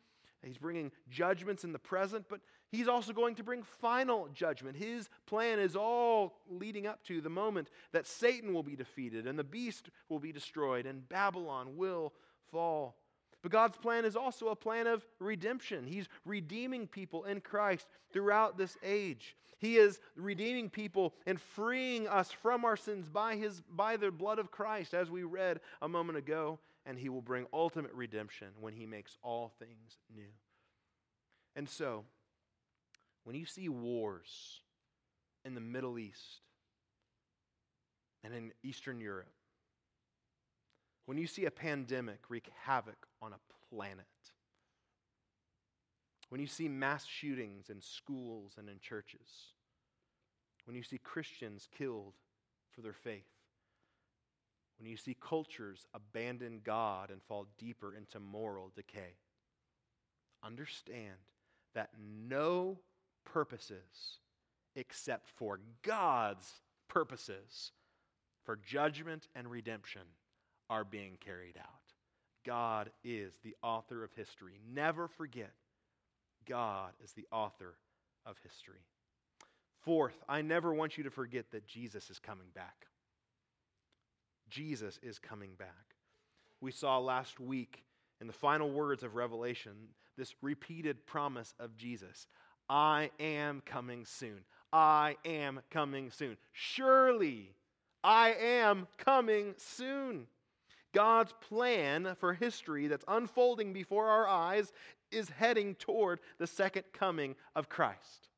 He's 0.44 0.58
bringing 0.58 0.92
judgments 1.10 1.64
in 1.64 1.72
the 1.72 1.80
present, 1.80 2.26
but 2.28 2.42
he's 2.72 2.88
also 2.88 3.14
going 3.14 3.36
to 3.36 3.44
bring 3.44 3.62
final 3.62 4.28
judgment. 4.34 4.76
His 4.76 5.08
plan 5.28 5.60
is 5.60 5.76
all 5.76 6.34
leading 6.50 6.88
up 6.88 7.04
to 7.06 7.22
the 7.22 7.30
moment 7.30 7.70
that 7.92 8.08
Satan 8.08 8.54
will 8.54 8.64
be 8.64 8.76
defeated 8.76 9.28
and 9.28 9.38
the 9.38 9.44
beast 9.44 9.90
will 10.10 10.20
be 10.20 10.32
destroyed 10.32 10.88
and 10.88 11.08
Babylon 11.08 11.78
will 11.78 12.14
fall. 12.52 12.96
But 13.42 13.52
God's 13.52 13.78
plan 13.78 14.06
is 14.06 14.16
also 14.16 14.50
a 14.50 14.56
plan 14.56 14.88
of 14.88 15.06
redemption. 15.20 15.88
He's 15.88 16.08
redeeming 16.26 16.88
people 16.88 17.24
in 17.26 17.42
Christ 17.42 17.88
throughout 18.14 18.58
this 18.58 18.78
age. 18.84 19.36
He 19.58 19.78
is 19.78 20.00
redeeming 20.16 20.70
people 20.70 21.14
and 21.26 21.40
freeing 21.40 22.08
us 22.08 22.32
from 22.32 22.66
our 22.66 22.76
sins 22.76 23.08
by, 23.08 23.36
his, 23.36 23.62
by 23.70 23.96
the 23.98 24.12
blood 24.12 24.40
of 24.40 24.52
Christ, 24.52 24.94
as 24.94 25.10
we 25.10 25.24
read 25.24 25.60
a 25.82 25.88
moment 25.88 26.18
ago. 26.18 26.60
And 26.86 26.98
He 26.98 27.10
will 27.10 27.22
bring 27.22 27.46
ultimate 27.54 27.94
redemption 27.94 28.48
when 28.60 28.74
He 28.74 28.88
makes 28.88 29.18
all 29.22 29.52
things 29.60 29.98
new. 30.16 30.32
And 31.56 31.70
so, 31.70 32.06
when 33.24 33.36
you 33.36 33.46
see 33.46 33.70
wars 33.70 34.62
in 35.46 35.54
the 35.54 35.62
Middle 35.62 36.00
East 36.00 36.42
and 38.24 38.34
in 38.34 38.52
Eastern 38.64 39.00
Europe, 39.00 39.32
when 41.06 41.18
you 41.18 41.28
see 41.28 41.46
a 41.46 41.52
pandemic 41.52 42.20
wreak 42.30 42.50
havoc 42.64 43.08
on 43.22 43.34
a 43.34 43.74
planet, 43.74 44.06
when 46.30 46.40
you 46.40 46.48
see 46.48 46.70
mass 46.70 47.06
shootings 47.06 47.70
in 47.70 47.82
schools 47.82 48.54
and 48.58 48.70
in 48.70 48.80
churches, 48.80 49.54
when 50.66 50.76
you 50.76 50.84
see 50.84 50.98
Christians 50.98 51.68
killed 51.78 52.14
for 52.72 52.82
their 52.82 52.94
faith, 52.94 53.26
when 54.80 54.90
you 54.90 54.98
see 54.98 55.16
cultures 55.20 55.86
abandon 55.94 56.62
God 56.64 57.12
and 57.12 57.22
fall 57.22 57.48
deeper 57.58 57.94
into 57.94 58.20
moral 58.20 58.72
decay, 58.76 59.16
understand 60.44 61.18
that 61.76 61.90
no 62.00 62.80
purposes 63.26 64.20
except 64.76 65.30
for 65.30 65.60
God's 65.84 66.62
purposes 66.88 67.72
for 68.44 68.56
judgment 68.56 69.28
and 69.36 69.50
redemption 69.50 70.02
are 70.72 70.84
being 70.86 71.18
carried 71.24 71.58
out. 71.58 71.68
God 72.44 72.90
is 73.04 73.34
the 73.44 73.56
author 73.62 74.04
of 74.04 74.12
history. 74.16 74.60
Never 74.74 75.08
forget, 75.08 75.52
God 76.48 76.94
is 77.04 77.12
the 77.12 77.28
author 77.32 77.76
of 78.26 78.38
history. 78.42 78.80
Fourth, 79.82 80.24
I 80.28 80.42
never 80.42 80.74
want 80.74 80.98
you 80.98 81.04
to 81.04 81.12
forget 81.12 81.52
that 81.52 81.68
Jesus 81.68 82.10
is 82.10 82.18
coming 82.18 82.48
back. 82.56 82.88
Jesus 84.50 85.00
is 85.04 85.20
coming 85.20 85.52
back. 85.60 85.96
We 86.62 86.72
saw 86.72 87.00
last 87.00 87.40
week 87.40 87.84
in 88.20 88.28
the 88.28 88.34
final 88.34 88.72
words 88.72 89.04
of 89.04 89.16
Revelation 89.16 89.74
this 90.18 90.36
repeated 90.42 91.06
promise 91.06 91.54
of 91.60 91.76
Jesus 91.76 92.28
I 92.70 93.10
am 93.20 93.62
coming 93.66 94.06
soon. 94.06 94.46
I 94.72 95.18
am 95.26 95.60
coming 95.70 96.10
soon. 96.12 96.38
Surely 96.54 97.56
I 98.04 98.34
am 98.34 98.88
coming 98.98 99.56
soon. 99.58 100.28
God's 100.94 101.34
plan 101.50 102.16
for 102.20 102.34
history 102.34 102.88
that's 102.88 103.06
unfolding 103.08 103.74
before 103.74 104.08
our 104.08 104.28
eyes 104.28 104.72
is 105.12 105.30
heading 105.30 105.76
toward 105.76 106.20
the 106.38 106.48
second 106.48 106.84
coming 106.94 107.36
of 107.56 107.70
Christ. 107.70 108.30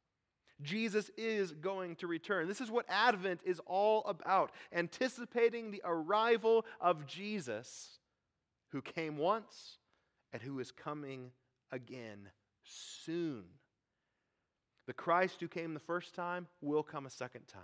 Jesus 0.61 1.11
is 1.17 1.51
going 1.51 1.95
to 1.97 2.07
return. 2.07 2.47
This 2.47 2.61
is 2.61 2.71
what 2.71 2.85
Advent 2.87 3.41
is 3.43 3.59
all 3.65 4.03
about 4.05 4.51
anticipating 4.71 5.71
the 5.71 5.81
arrival 5.83 6.65
of 6.79 7.05
Jesus, 7.05 7.99
who 8.69 8.81
came 8.81 9.17
once 9.17 9.77
and 10.31 10.41
who 10.41 10.59
is 10.59 10.71
coming 10.71 11.31
again 11.71 12.29
soon. 12.63 13.43
The 14.87 14.93
Christ 14.93 15.37
who 15.39 15.47
came 15.47 15.73
the 15.73 15.79
first 15.79 16.13
time 16.13 16.47
will 16.61 16.83
come 16.83 17.05
a 17.05 17.11
second 17.11 17.47
time. 17.47 17.61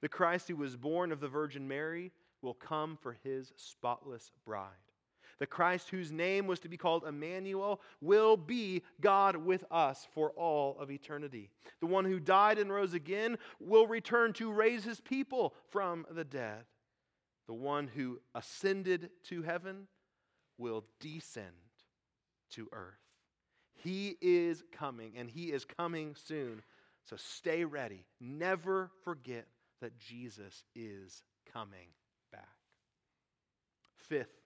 The 0.00 0.08
Christ 0.08 0.48
who 0.48 0.56
was 0.56 0.76
born 0.76 1.12
of 1.12 1.20
the 1.20 1.28
Virgin 1.28 1.66
Mary 1.66 2.12
will 2.42 2.54
come 2.54 2.96
for 3.00 3.16
his 3.22 3.52
spotless 3.56 4.32
bride. 4.44 4.68
The 5.38 5.46
Christ 5.46 5.90
whose 5.90 6.10
name 6.10 6.46
was 6.46 6.58
to 6.60 6.68
be 6.68 6.76
called 6.76 7.04
Emmanuel 7.04 7.80
will 8.00 8.36
be 8.36 8.82
God 9.00 9.36
with 9.36 9.64
us 9.70 10.06
for 10.12 10.30
all 10.30 10.76
of 10.78 10.90
eternity. 10.90 11.50
The 11.80 11.86
one 11.86 12.04
who 12.04 12.18
died 12.18 12.58
and 12.58 12.72
rose 12.72 12.92
again 12.92 13.38
will 13.60 13.86
return 13.86 14.32
to 14.34 14.52
raise 14.52 14.84
his 14.84 15.00
people 15.00 15.54
from 15.70 16.06
the 16.10 16.24
dead. 16.24 16.64
The 17.46 17.54
one 17.54 17.88
who 17.88 18.20
ascended 18.34 19.10
to 19.28 19.42
heaven 19.42 19.86
will 20.58 20.84
descend 21.00 21.46
to 22.50 22.68
earth. 22.72 22.98
He 23.74 24.16
is 24.20 24.64
coming, 24.72 25.12
and 25.16 25.30
he 25.30 25.52
is 25.52 25.64
coming 25.64 26.16
soon. 26.16 26.62
So 27.04 27.16
stay 27.16 27.64
ready. 27.64 28.04
Never 28.20 28.90
forget 29.04 29.46
that 29.80 29.98
Jesus 29.98 30.64
is 30.74 31.22
coming. 31.52 31.88
Fifth, 34.08 34.40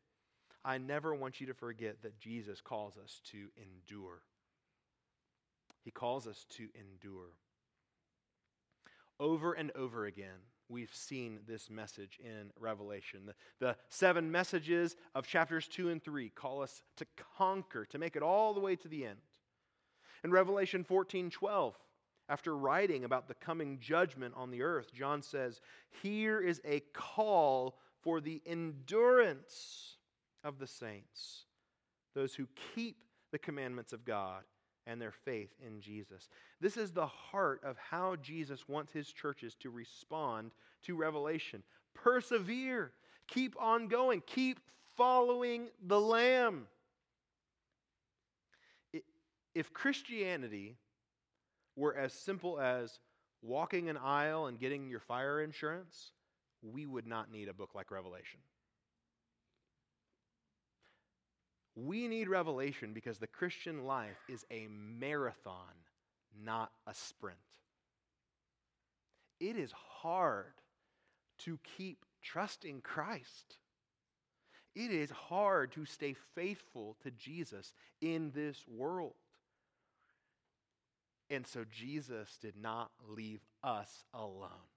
I 0.65 0.79
never 0.79 1.15
want 1.15 1.41
you 1.41 1.47
to 1.49 1.55
forget 1.55 2.03
that 2.03 2.19
Jesus 2.19 2.61
calls 2.61 2.97
us 2.97 3.21
to 3.33 3.49
endure. 3.57 4.23
He 5.85 5.91
calls 5.91 6.27
us 6.27 6.47
to 6.57 6.69
endure. 6.75 7.31
Over 9.19 9.53
and 9.53 9.71
over 9.73 10.07
again, 10.07 10.39
we've 10.69 10.95
seen 10.95 11.41
this 11.47 11.71
message 11.71 12.19
in 12.23 12.51
Revelation. 12.59 13.27
The, 13.27 13.35
the, 13.61 13.77
seven 13.89 14.31
messages 14.31 14.97
of 15.15 15.27
chapters 15.27 15.69
2 15.69 15.91
and 15.91 16.03
3 16.03 16.31
call 16.31 16.63
us 16.63 16.83
to 16.97 17.07
conquer, 17.37 17.85
to 17.87 17.99
make 17.99 18.17
it 18.17 18.23
all 18.23 18.55
the 18.55 18.61
way 18.61 18.77
to 18.77 18.89
the 18.89 19.05
end. 19.05 19.19
In 20.25 20.31
Revelation 20.31 20.85
14 20.85 21.31
12, 21.31 21.77
after 22.29 22.57
writing 22.57 23.05
about 23.05 23.29
the 23.29 23.35
coming 23.35 23.79
judgment 23.81 24.35
on 24.37 24.51
the 24.51 24.63
earth, 24.63 24.95
John 24.95 25.23
says, 25.23 25.61
Here 26.03 26.41
is 26.41 26.61
a 26.65 26.81
call 26.93 27.77
for 28.03 28.21
the 28.21 28.43
endurance 28.45 29.97
of 30.45 30.59
the 30.59 30.67
saints, 30.67 31.45
those 32.15 32.35
who 32.35 32.47
keep 32.75 32.97
the 33.31 33.39
commandments 33.39 33.93
of 33.93 34.05
God 34.05 34.43
and 34.87 35.01
their 35.01 35.13
faith 35.13 35.51
in 35.65 35.81
Jesus. 35.81 36.29
This 36.61 36.77
is 36.77 36.91
the 36.91 37.07
heart 37.07 37.61
of 37.65 37.77
how 37.79 38.17
Jesus 38.17 38.69
wants 38.69 38.93
his 38.93 39.13
churches 39.13 39.55
to 39.61 39.71
respond 39.71 40.51
to 40.83 40.97
revelation. 40.97 41.63
Persevere, 41.95 42.93
keep 43.29 43.55
on 43.61 43.87
going, 43.87 44.23
keep 44.27 44.59
following 44.97 45.69
the 45.87 46.01
Lamb. 46.01 46.67
If 49.55 49.73
Christianity 49.73 50.77
were 51.77 51.97
as 51.97 52.13
simple 52.13 52.59
as 52.59 52.99
walking 53.43 53.89
an 53.89 53.97
aisle 53.97 54.47
and 54.47 54.59
getting 54.59 54.89
your 54.89 55.01
fire 55.01 55.43
insurance, 55.43 56.13
we 56.63 56.87
would 56.87 57.07
not 57.07 57.31
need 57.31 57.49
a 57.49 57.55
book 57.55 57.75
like 57.75 57.91
Revelation. 57.91 58.41
We 61.75 62.07
need 62.07 62.29
revelation 62.29 62.93
because 62.93 63.19
the 63.19 63.27
Christian 63.27 63.85
life 63.85 64.19
is 64.29 64.45
a 64.51 64.69
marathon, 64.69 65.75
not 66.45 66.71
a 66.87 66.95
sprint. 66.95 67.39
It 69.41 69.57
is 69.57 69.73
hard 69.73 70.53
to 71.41 71.59
keep 71.77 72.05
trusting 72.23 72.83
Christ. 72.83 73.57
It 74.75 74.91
is 74.91 75.11
hard 75.11 75.73
to 75.73 75.85
stay 75.85 76.15
faithful 76.35 76.97
to 77.03 77.11
Jesus 77.11 77.75
in 78.01 78.31
this 78.35 78.65
world. 78.69 79.15
And 81.31 81.47
so 81.47 81.65
Jesus 81.71 82.39
did 82.41 82.57
not 82.57 82.91
leave 83.09 83.41
us 83.65 84.05
alone. 84.13 84.72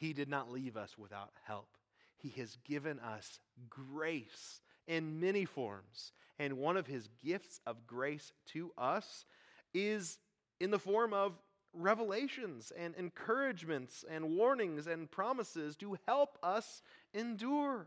He 0.00 0.14
did 0.14 0.30
not 0.30 0.50
leave 0.50 0.78
us 0.78 0.96
without 0.96 1.32
help. 1.44 1.68
He 2.16 2.30
has 2.40 2.56
given 2.64 2.98
us 3.00 3.38
grace 3.68 4.62
in 4.88 5.20
many 5.20 5.44
forms. 5.44 6.12
And 6.38 6.56
one 6.56 6.78
of 6.78 6.86
his 6.86 7.10
gifts 7.22 7.60
of 7.66 7.86
grace 7.86 8.32
to 8.52 8.72
us 8.78 9.26
is 9.74 10.18
in 10.58 10.70
the 10.70 10.78
form 10.78 11.12
of 11.12 11.34
revelations 11.74 12.72
and 12.76 12.94
encouragements 12.96 14.02
and 14.10 14.36
warnings 14.36 14.86
and 14.86 15.10
promises 15.10 15.76
to 15.76 15.98
help 16.06 16.38
us 16.42 16.80
endure. 17.12 17.86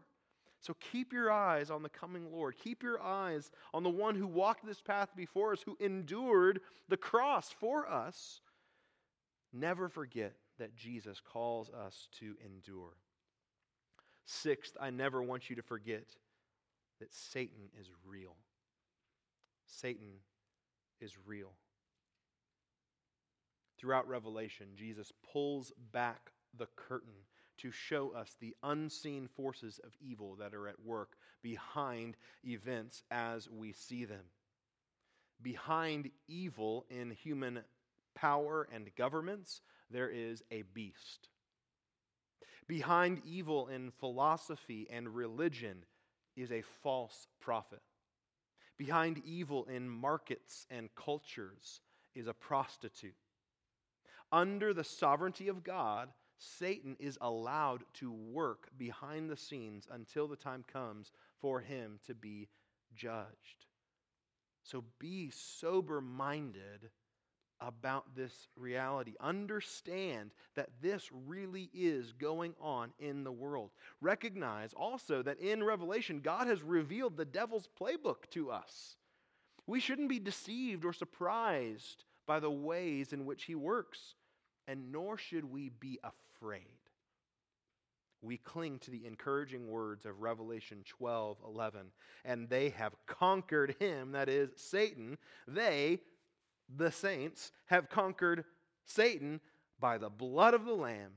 So 0.62 0.76
keep 0.80 1.12
your 1.12 1.32
eyes 1.32 1.72
on 1.72 1.82
the 1.82 1.90
coming 1.90 2.32
Lord. 2.32 2.56
Keep 2.64 2.84
your 2.84 3.02
eyes 3.02 3.50
on 3.74 3.82
the 3.82 3.90
one 3.90 4.14
who 4.14 4.28
walked 4.28 4.66
this 4.68 4.82
path 4.82 5.10
before 5.16 5.54
us, 5.54 5.64
who 5.66 5.76
endured 5.80 6.62
the 6.90 6.96
cross 6.96 7.50
for 7.50 7.90
us. 7.90 8.40
Never 9.52 9.90
forget 9.90 10.34
that 10.60 10.76
Jesus 10.76 11.20
calls 11.20 11.70
us 11.70 12.08
to 12.20 12.36
endure. 12.46 12.94
Sixth, 14.26 14.78
I 14.80 14.90
never 14.90 15.22
want 15.22 15.50
you 15.50 15.56
to 15.56 15.62
forget 15.62 16.06
that 17.00 17.14
Satan 17.14 17.70
is 17.80 17.88
real. 18.06 18.36
Satan 19.66 20.20
is 21.02 21.14
real. 21.26 21.52
Throughout 23.78 24.08
Revelation, 24.08 24.68
Jesus 24.76 25.12
pulls 25.34 25.74
back 25.92 26.32
the 26.58 26.68
curtain 26.78 27.14
to 27.58 27.72
show 27.72 28.14
us 28.16 28.36
the 28.40 28.56
unseen 28.64 29.28
forces 29.28 29.80
of 29.84 29.92
evil 30.00 30.36
that 30.40 30.54
are 30.54 30.68
at 30.68 30.80
work 30.84 31.18
behind 31.42 32.16
events 32.46 33.04
as 33.12 33.50
we 33.50 33.74
see 33.74 34.06
them. 34.06 34.24
Behind 35.42 36.10
evil 36.28 36.86
in 36.90 37.12
human 37.12 37.60
power 38.16 38.68
and 38.74 38.96
governments, 38.96 39.62
there 39.94 40.10
is 40.10 40.44
a 40.52 40.64
beast. 40.74 41.30
Behind 42.68 43.22
evil 43.26 43.68
in 43.68 43.92
philosophy 43.92 44.88
and 44.92 45.16
religion 45.16 45.86
is 46.36 46.52
a 46.52 46.64
false 46.82 47.28
prophet. 47.40 47.82
Behind 48.78 49.22
evil 49.26 49.66
in 49.66 49.90
markets 49.90 50.66
and 50.70 50.90
cultures 50.96 51.82
is 52.16 52.28
a 52.28 52.34
prostitute. 52.34 53.16
Under 54.32 54.74
the 54.74 54.84
sovereignty 54.84 55.48
of 55.48 55.64
God, 55.64 56.10
Satan 56.38 56.98
is 57.00 57.18
allowed 57.22 57.84
to 57.96 58.12
work 58.12 58.70
behind 58.78 59.30
the 59.30 59.38
scenes 59.38 59.88
until 59.92 60.28
the 60.28 60.36
time 60.36 60.64
comes 60.72 61.12
for 61.40 61.60
him 61.60 62.00
to 62.08 62.16
be 62.16 62.50
judged. 62.96 63.68
So 64.64 64.84
be 65.00 65.30
sober 65.30 66.02
minded 66.02 66.90
about 67.66 68.16
this 68.16 68.48
reality. 68.56 69.14
Understand 69.20 70.32
that 70.56 70.70
this 70.82 71.10
really 71.26 71.70
is 71.74 72.12
going 72.12 72.54
on 72.62 72.92
in 73.00 73.24
the 73.24 73.32
world. 73.32 73.72
Recognize 74.02 74.74
also 74.74 75.22
that 75.24 75.40
in 75.40 75.64
Revelation, 75.64 76.20
God 76.20 76.48
has 76.48 76.62
revealed 76.62 77.18
the 77.18 77.26
devil's 77.26 77.70
playbook 77.80 78.30
to 78.32 78.52
us. 78.52 78.98
We 79.66 79.80
shouldn't 79.80 80.10
be 80.10 80.20
deceived 80.20 80.84
or 80.84 80.94
surprised 80.94 82.04
by 82.28 82.40
the 82.40 82.52
ways 82.52 83.14
in 83.14 83.26
which 83.26 83.46
he 83.46 83.56
works, 83.56 84.16
and 84.68 84.92
nor 84.92 85.18
should 85.18 85.46
we 85.46 85.70
be 85.70 86.00
afraid. 86.04 86.68
We 88.22 88.38
cling 88.38 88.80
to 88.80 88.92
the 88.92 89.06
encouraging 89.06 89.68
words 89.68 90.06
of 90.06 90.22
Revelation 90.22 90.84
12 90.88 91.38
11. 91.46 91.88
And 92.24 92.50
they 92.50 92.70
have 92.70 92.94
conquered 93.06 93.76
him, 93.80 94.14
that 94.14 94.30
is, 94.30 94.52
Satan. 94.56 95.18
They, 95.46 96.00
the 96.76 96.92
saints, 96.92 97.52
have 97.66 97.90
conquered 97.90 98.46
Satan 98.86 99.40
by 99.80 99.98
the 99.98 100.10
blood 100.10 100.54
of 100.54 100.66
the 100.66 100.74
Lamb 100.74 101.12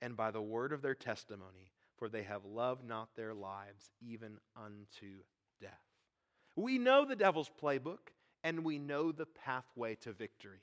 and 0.00 0.16
by 0.16 0.30
the 0.30 0.42
word 0.42 0.72
of 0.72 0.82
their 0.82 0.94
testimony, 0.94 1.72
for 1.96 2.08
they 2.08 2.22
have 2.22 2.44
loved 2.44 2.84
not 2.84 3.14
their 3.16 3.34
lives 3.34 3.90
even 4.00 4.38
unto 4.56 5.22
death. 5.60 5.70
We 6.54 6.78
know 6.78 7.04
the 7.04 7.16
devil's 7.16 7.50
playbook, 7.60 8.12
and 8.44 8.64
we 8.64 8.78
know 8.78 9.12
the 9.12 9.26
pathway 9.26 9.96
to 9.96 10.12
victory. 10.12 10.60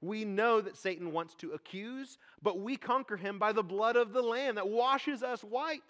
We 0.00 0.24
know 0.24 0.60
that 0.60 0.76
Satan 0.76 1.12
wants 1.12 1.34
to 1.36 1.52
accuse, 1.52 2.18
but 2.42 2.60
we 2.60 2.76
conquer 2.76 3.16
him 3.16 3.38
by 3.38 3.52
the 3.52 3.62
blood 3.62 3.96
of 3.96 4.12
the 4.12 4.22
Lamb 4.22 4.56
that 4.56 4.68
washes 4.68 5.22
us 5.22 5.42
white. 5.42 5.80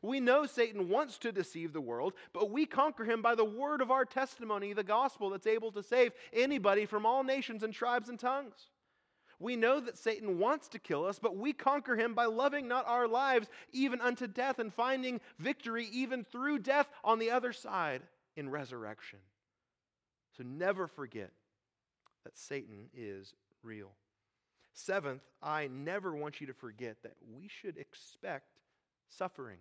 We 0.00 0.20
know 0.20 0.46
Satan 0.46 0.88
wants 0.88 1.18
to 1.18 1.32
deceive 1.32 1.72
the 1.72 1.80
world, 1.80 2.14
but 2.32 2.50
we 2.50 2.66
conquer 2.66 3.04
him 3.04 3.20
by 3.20 3.34
the 3.34 3.44
word 3.44 3.80
of 3.80 3.90
our 3.90 4.04
testimony, 4.04 4.72
the 4.72 4.82
gospel 4.82 5.30
that's 5.30 5.46
able 5.46 5.72
to 5.72 5.82
save 5.82 6.12
anybody 6.32 6.86
from 6.86 7.04
all 7.04 7.24
nations 7.24 7.62
and 7.62 7.74
tribes 7.74 8.08
and 8.08 8.18
tongues. 8.18 8.70
We 9.38 9.56
know 9.56 9.80
that 9.80 9.98
Satan 9.98 10.38
wants 10.38 10.68
to 10.68 10.78
kill 10.78 11.04
us, 11.04 11.18
but 11.18 11.36
we 11.36 11.52
conquer 11.52 11.96
him 11.96 12.14
by 12.14 12.26
loving 12.26 12.68
not 12.68 12.86
our 12.86 13.08
lives 13.08 13.48
even 13.72 14.00
unto 14.00 14.28
death 14.28 14.60
and 14.60 14.72
finding 14.72 15.20
victory 15.38 15.88
even 15.92 16.24
through 16.24 16.60
death 16.60 16.88
on 17.02 17.18
the 17.18 17.32
other 17.32 17.52
side 17.52 18.02
in 18.36 18.50
resurrection. 18.50 19.18
So 20.36 20.44
never 20.44 20.86
forget 20.86 21.32
that 22.24 22.38
Satan 22.38 22.88
is 22.94 23.34
real. 23.64 23.90
Seventh, 24.74 25.22
I 25.42 25.66
never 25.66 26.14
want 26.14 26.40
you 26.40 26.46
to 26.46 26.54
forget 26.54 26.96
that 27.02 27.16
we 27.28 27.48
should 27.48 27.76
expect 27.76 28.46
suffering 29.08 29.58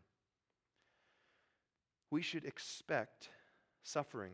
we 2.12 2.21
should 2.21 2.45
expect 2.45 3.30
suffering. 3.82 4.34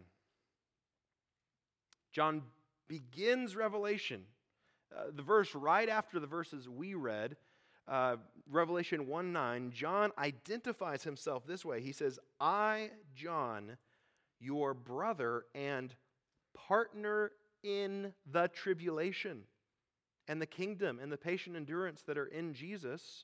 John 2.12 2.42
begins 2.88 3.56
Revelation, 3.56 4.24
uh, 4.96 5.12
the 5.16 5.22
verse 5.22 5.54
right 5.54 5.88
after 5.88 6.20
the 6.20 6.28
verses 6.28 6.68
we 6.68 6.96
read, 6.96 7.38
uh, 7.88 8.18
Revelation 8.50 9.08
1 9.08 9.32
9, 9.32 9.72
John 9.72 10.12
identifies 10.18 11.04
himself 11.04 11.46
this 11.46 11.63
way. 11.63 11.82
He 11.82 11.94
says, 11.94 12.20
I, 12.40 12.90
John, 13.16 13.78
your 14.40 14.74
brother 14.74 15.46
and 15.56 15.94
partner 16.54 17.32
in 17.63 18.13
the 18.30 18.50
tribulation 18.50 19.44
and 20.28 20.42
the 20.42 20.46
kingdom 20.46 21.00
and 21.02 21.12
the 21.12 21.18
patient 21.18 21.56
endurance 21.56 22.02
that 22.04 22.18
are 22.18 22.26
in 22.26 22.54
Jesus, 22.54 23.24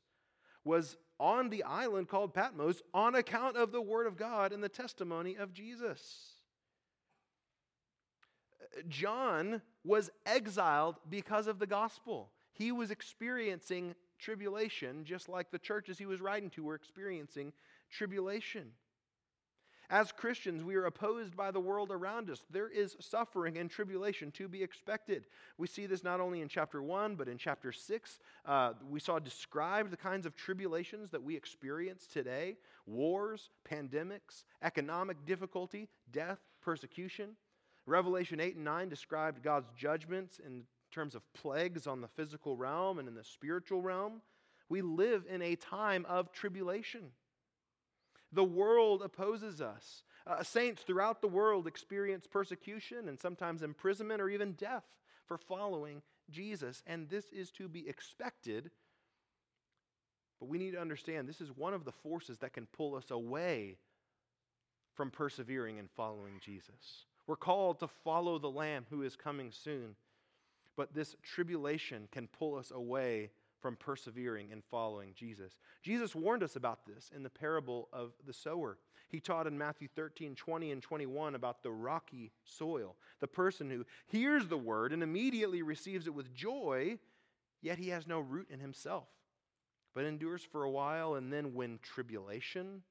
was 0.64 0.96
on 1.24 1.50
the 1.50 1.64
island 1.64 2.10
called 2.10 2.34
Patmos 2.34 2.82
on 2.94 3.16
account 3.16 3.56
of 3.56 3.72
the 3.72 3.82
Word 3.82 4.08
of 4.08 4.18
God 4.18 4.52
and 4.52 4.62
the 4.62 4.68
testimony 4.68 5.36
of 5.36 5.54
Jesus. 5.54 6.34
John 8.90 9.62
was 9.86 10.10
exiled 10.26 10.98
because 11.10 11.48
of 11.48 11.60
the 11.60 11.68
gospel. 11.68 12.30
He 12.52 12.74
was 12.74 12.92
experiencing 12.92 13.96
tribulation, 14.20 15.06
just 15.06 15.30
like 15.30 15.50
the 15.50 15.60
churches 15.60 15.98
he 15.98 16.06
was 16.06 16.20
writing 16.20 16.50
to 16.52 16.64
were 16.64 16.76
experiencing 16.76 17.54
tribulation. 17.90 18.72
As 19.90 20.12
Christians, 20.12 20.64
we 20.64 20.76
are 20.76 20.86
opposed 20.86 21.36
by 21.36 21.52
the 21.52 21.60
world 21.60 21.92
around 21.92 22.30
us. 22.30 22.44
There 22.50 22.70
is 22.70 22.96
suffering 23.00 23.58
and 23.58 23.70
tribulation 23.70 24.32
to 24.32 24.48
be 24.48 24.64
expected. 24.64 25.26
We 25.58 25.68
see 25.68 25.86
this 25.86 26.04
not 26.04 26.20
only 26.20 26.42
in 26.42 26.48
chapter 26.48 26.82
1, 26.82 27.16
but 27.16 27.28
in 27.28 27.38
chapter 27.38 27.72
6. 27.72 28.20
Uh, 28.46 28.74
we 28.90 29.00
saw 29.00 29.20
described 29.20 29.92
the 29.92 29.98
kinds 29.98 30.26
of 30.26 30.36
tribulations 30.36 31.12
that 31.12 31.22
we 31.22 31.36
experience 31.36 32.08
today 32.08 32.58
wars, 32.86 33.50
pandemics, 33.70 34.44
economic 34.62 35.26
difficulty, 35.26 35.88
death, 36.12 36.40
persecution. 36.62 37.30
Revelation 37.86 38.40
8 38.40 38.56
and 38.56 38.66
9 38.66 38.90
described 38.90 39.44
God's 39.44 39.70
judgments 39.78 40.40
in 40.46 40.64
terms 40.92 41.16
of 41.16 41.22
plagues 41.34 41.88
on 41.88 42.02
the 42.02 42.08
physical 42.08 42.56
realm 42.56 43.00
and 43.00 43.08
in 43.08 43.16
the 43.16 43.24
spiritual 43.24 43.82
realm. 43.82 44.22
We 44.70 44.82
live 44.82 45.26
in 45.30 45.42
a 45.42 45.56
time 45.56 46.06
of 46.08 46.32
tribulation. 46.32 47.12
The 48.34 48.44
world 48.44 49.02
opposes 49.02 49.62
us. 49.62 50.04
Uh, 50.26 50.42
saints 50.42 50.82
throughout 50.82 51.22
the 51.22 51.28
world 51.28 51.68
experience 51.68 52.26
persecution 52.26 53.10
and 53.10 53.20
sometimes 53.20 53.62
imprisonment 53.62 54.22
or 54.22 54.30
even 54.30 54.54
death 54.54 54.86
for 55.28 55.38
following 55.38 56.02
Jesus. 56.32 56.82
And 56.88 57.10
this 57.10 57.26
is 57.32 57.52
to 57.52 57.68
be 57.68 57.88
expected. 57.88 58.72
But 60.40 60.50
we 60.50 60.58
need 60.58 60.72
to 60.72 60.82
understand 60.82 61.28
this 61.28 61.42
is 61.42 61.52
one 61.56 61.74
of 61.74 61.86
the 61.86 61.92
forces 61.92 62.38
that 62.40 62.54
can 62.54 62.68
pull 62.68 62.96
us 62.96 63.12
away 63.12 63.78
from 64.96 65.12
persevering 65.12 65.78
and 65.78 65.90
following 65.92 66.40
Jesus. 66.40 67.06
We're 67.28 67.36
called 67.36 67.80
to 67.80 67.88
follow 67.88 68.40
the 68.40 68.50
Lamb 68.50 68.86
who 68.90 69.04
is 69.04 69.16
coming 69.16 69.52
soon. 69.52 69.96
But 70.76 70.94
this 70.94 71.16
tribulation 71.22 72.08
can 72.12 72.28
pull 72.28 72.56
us 72.56 72.72
away 72.72 73.32
from 73.64 73.78
persevering 73.78 74.52
and 74.52 74.62
following 74.70 75.14
Jesus. 75.16 75.58
Jesus 75.82 76.14
warned 76.14 76.44
us 76.44 76.58
about 76.58 76.86
this 76.86 77.10
in 77.16 77.24
the 77.24 77.30
parable 77.30 77.88
of 77.94 78.12
the 78.28 78.34
sower. 78.34 78.78
He 79.08 79.22
taught 79.22 79.48
in 79.48 79.58
Matthew 79.58 79.88
13, 79.96 80.36
20, 80.36 80.72
and 80.72 80.82
21 80.82 81.34
about 81.34 81.64
the 81.64 81.72
rocky 81.72 82.34
soil, 82.44 82.98
the 83.22 83.28
person 83.28 83.70
who 83.70 83.86
hears 84.06 84.50
the 84.50 84.58
word 84.58 84.92
and 84.92 85.02
immediately 85.02 85.62
receives 85.62 86.08
it 86.08 86.14
with 86.14 86.36
joy, 86.36 87.00
yet 87.62 87.78
he 87.78 87.88
has 87.88 88.06
no 88.06 88.20
root 88.20 88.50
in 88.52 88.60
himself, 88.60 89.08
but 89.96 90.04
endures 90.04 90.44
for 90.44 90.66
a 90.66 90.70
while, 90.70 91.16
and 91.16 91.32
then 91.32 91.54
when 91.54 91.80
tribulation 91.82 92.84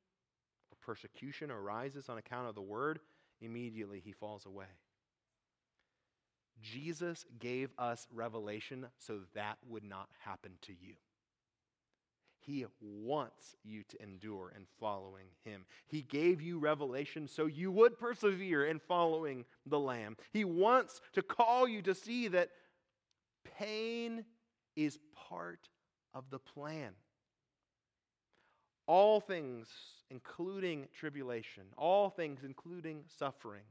or 0.70 0.76
persecution 0.80 1.50
arises 1.50 2.08
on 2.08 2.16
account 2.16 2.48
of 2.48 2.54
the 2.54 2.62
word, 2.62 2.98
immediately 3.42 4.00
he 4.02 4.12
falls 4.12 4.46
away. 4.46 4.64
Jesus 6.61 7.25
gave 7.38 7.71
us 7.79 8.07
revelation 8.12 8.87
so 8.99 9.21
that 9.35 9.59
would 9.69 9.85
not 9.85 10.09
happen 10.25 10.53
to 10.62 10.73
you. 10.73 10.95
He 12.45 12.67
wants 12.81 13.57
you 13.62 13.85
to 13.85 14.03
endure 14.03 14.53
in 14.57 14.67
following 14.81 15.27
him. 15.45 15.65
He 15.87 16.03
gave 16.03 16.43
you 16.43 16.59
revelation 16.59 17.29
so 17.29 17.47
you 17.47 17.71
would 17.71 17.99
persevere 17.99 18.67
in 18.67 18.81
following 18.81 19.45
the 19.65 19.79
Lamb. 19.79 20.17
He 20.33 20.45
wants 20.45 21.01
to 21.12 21.23
call 21.23 21.69
you 21.69 21.83
to 21.83 21.95
see 21.95 22.29
that 22.29 22.51
pain 23.59 24.25
is 24.75 24.99
part 25.15 25.69
of 26.15 26.25
the 26.31 26.38
plan. 26.41 26.93
All 28.87 29.21
things, 29.21 29.69
including 30.11 30.88
tribulation, 30.93 31.65
all 31.79 32.11
things, 32.11 32.41
including 32.45 33.05
suffering, 33.07 33.62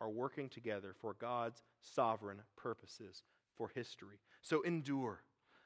are 0.00 0.10
working 0.10 0.48
together 0.48 0.94
for 1.00 1.14
God's 1.14 1.62
sovereign 1.80 2.42
purposes 2.56 3.22
for 3.56 3.70
history. 3.74 4.20
So 4.42 4.62
endure. 4.62 5.22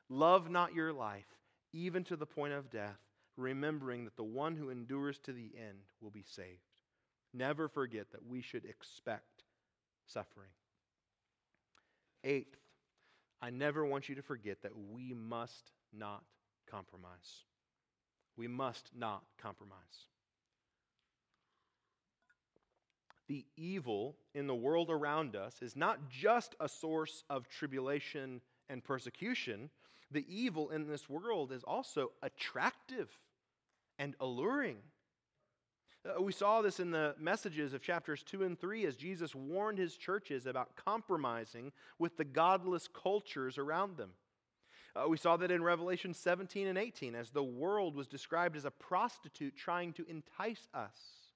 Love 0.09 0.51
not 0.51 0.75
your 0.75 0.93
life, 0.93 1.27
even 1.73 2.05
to 2.05 2.17
the 2.17 2.27
point 2.27 2.53
of 2.53 2.71
death, 2.71 2.99
remembering 3.37 4.05
that 4.05 4.17
the 4.17 4.25
one 4.25 4.57
who 4.57 4.71
endures 4.71 5.19
to 5.21 5.33
the 5.33 5.53
end 5.57 5.79
will 6.01 6.11
be 6.11 6.25
saved. 6.27 6.61
Never 7.33 7.69
forget 7.69 8.11
that 8.13 8.27
we 8.27 8.41
should 8.41 8.65
expect 8.65 9.45
suffering. 10.07 10.51
Eighth, 12.25 12.57
I 13.41 13.51
never 13.51 13.85
want 13.85 14.09
you 14.09 14.17
to 14.17 14.23
forget 14.23 14.63
that 14.63 14.73
we 14.77 15.15
must 15.15 15.73
not 15.97 16.25
compromise. 16.71 17.45
We 18.37 18.49
must 18.49 18.91
not 18.97 19.23
compromise. 19.41 20.07
The 23.31 23.47
evil 23.57 24.17
in 24.35 24.49
the 24.49 24.55
world 24.57 24.91
around 24.91 25.37
us 25.37 25.63
is 25.63 25.77
not 25.77 26.11
just 26.11 26.57
a 26.59 26.69
source 26.69 27.23
of 27.31 27.49
tribulation 27.49 28.41
and 28.69 28.83
persecution, 28.83 29.71
the 30.11 30.27
evil 30.29 30.71
in 30.71 30.89
this 30.89 31.09
world 31.09 31.53
is 31.53 31.63
also 31.63 32.11
attractive 32.25 33.09
and 34.01 34.17
alluring. 34.19 34.79
Uh, 36.05 36.21
we 36.21 36.33
saw 36.33 36.61
this 36.61 36.81
in 36.81 36.91
the 36.91 37.15
messages 37.21 37.73
of 37.73 37.81
chapters 37.81 38.25
2 38.25 38.43
and 38.43 38.59
3 38.59 38.85
as 38.85 38.97
Jesus 38.97 39.33
warned 39.33 39.79
his 39.79 39.95
churches 39.95 40.47
about 40.47 40.75
compromising 40.75 41.71
with 42.01 42.17
the 42.17 42.25
godless 42.25 42.89
cultures 42.89 43.59
around 43.59 43.97
them. 43.97 44.11
Uh, 44.97 45.09
we 45.09 45.17
saw 45.17 45.37
that 45.37 45.53
in 45.53 45.63
Revelation 45.63 46.15
17 46.15 46.67
and 46.67 46.77
18 46.77 47.15
as 47.15 47.31
the 47.31 47.45
world 47.45 47.95
was 47.95 48.09
described 48.09 48.57
as 48.57 48.65
a 48.65 48.73
prostitute 48.73 49.55
trying 49.57 49.93
to 49.93 50.11
entice 50.11 50.67
us. 50.75 51.30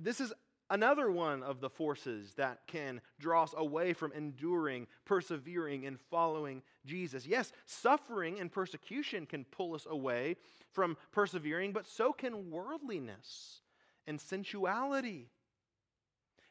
This 0.00 0.20
is 0.20 0.32
another 0.70 1.10
one 1.10 1.42
of 1.42 1.60
the 1.60 1.70
forces 1.70 2.34
that 2.34 2.66
can 2.66 3.00
draw 3.18 3.44
us 3.44 3.54
away 3.56 3.92
from 3.92 4.12
enduring, 4.12 4.86
persevering, 5.04 5.86
and 5.86 5.98
following 6.10 6.62
Jesus. 6.86 7.26
Yes, 7.26 7.52
suffering 7.66 8.40
and 8.40 8.50
persecution 8.50 9.26
can 9.26 9.44
pull 9.44 9.74
us 9.74 9.86
away 9.88 10.36
from 10.72 10.96
persevering, 11.12 11.72
but 11.72 11.86
so 11.86 12.12
can 12.12 12.50
worldliness 12.50 13.60
and 14.06 14.20
sensuality. 14.20 15.28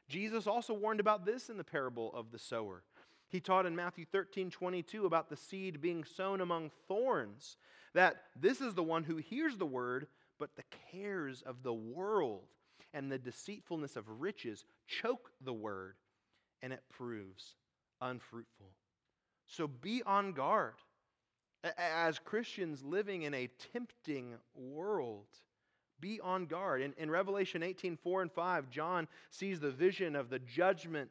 Jesus 0.08 0.48
also 0.48 0.74
warned 0.74 1.00
about 1.00 1.26
this 1.26 1.50
in 1.50 1.58
the 1.58 1.63
parable 1.63 2.12
of 2.13 2.32
the 2.32 2.39
sower. 2.39 2.84
He 3.30 3.39
taught 3.39 3.65
in 3.65 3.76
Matthew 3.76 4.06
13 4.06 4.52
22 4.52 5.06
about 5.06 5.30
the 5.30 5.36
seed 5.36 5.82
being 5.82 6.04
sown 6.04 6.39
among 6.39 6.72
thorns, 6.88 7.58
that 7.93 8.17
this 8.39 8.62
is 8.62 8.76
the 8.76 8.84
one 8.84 9.04
who 9.04 9.17
hears 9.17 9.58
the 9.58 9.65
word, 9.65 10.08
but 10.38 10.56
the 10.56 10.63
cares 10.91 11.41
of 11.41 11.63
the 11.63 11.74
world 11.74 12.43
and 12.93 13.12
the 13.12 13.17
deceitfulness 13.17 13.95
of 13.95 14.21
riches 14.21 14.65
choke 14.88 15.32
the 15.41 15.53
word, 15.53 15.95
and 16.62 16.71
it 16.71 16.84
proves 16.89 17.56
unfruitful. 18.01 18.71
So 19.47 19.67
be 19.67 20.03
on 20.06 20.34
guard. 20.34 20.73
As 21.77 22.19
Christians 22.19 22.84
living 22.84 23.23
in 23.23 23.34
a 23.34 23.49
tempting 23.73 24.36
world, 24.53 25.27
be 25.99 26.19
on 26.19 26.45
guard. 26.45 26.82
In, 26.82 26.93
in 26.97 27.10
Revelation 27.10 27.63
18 27.63 27.97
4 27.97 28.23
and 28.23 28.32
5, 28.32 28.69
John 28.69 29.08
sees 29.29 29.60
the 29.60 29.71
vision 29.71 30.15
of 30.15 30.29
the 30.29 30.39
judgment 30.39 31.10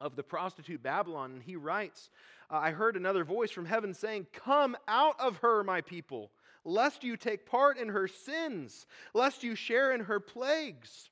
of 0.00 0.16
the 0.16 0.22
prostitute 0.22 0.82
Babylon, 0.82 1.32
and 1.32 1.42
he 1.42 1.56
writes, 1.56 2.10
I 2.50 2.70
heard 2.70 2.96
another 2.96 3.24
voice 3.24 3.50
from 3.50 3.66
heaven 3.66 3.94
saying, 3.94 4.26
Come 4.32 4.76
out 4.88 5.20
of 5.20 5.38
her, 5.38 5.62
my 5.62 5.80
people 5.80 6.30
lest 6.68 7.02
you 7.02 7.16
take 7.16 7.46
part 7.46 7.78
in 7.78 7.88
her 7.88 8.06
sins, 8.06 8.86
lest 9.14 9.42
you 9.42 9.54
share 9.54 9.92
in 9.92 10.00
her 10.00 10.20
plagues. 10.20 11.08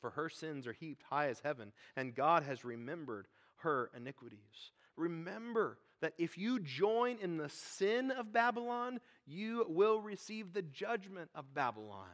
For 0.00 0.10
her 0.10 0.28
sins 0.28 0.66
are 0.66 0.72
heaped 0.72 1.02
high 1.08 1.28
as 1.28 1.40
heaven, 1.40 1.72
and 1.96 2.14
God 2.14 2.42
has 2.42 2.64
remembered 2.64 3.26
her 3.56 3.90
iniquities. 3.96 4.72
Remember 4.96 5.78
that 6.00 6.12
if 6.18 6.36
you 6.36 6.60
join 6.60 7.16
in 7.20 7.38
the 7.38 7.48
sin 7.48 8.10
of 8.10 8.32
Babylon, 8.32 9.00
you 9.26 9.64
will 9.68 10.00
receive 10.00 10.52
the 10.52 10.62
judgment 10.62 11.30
of 11.34 11.54
Babylon. 11.54 12.06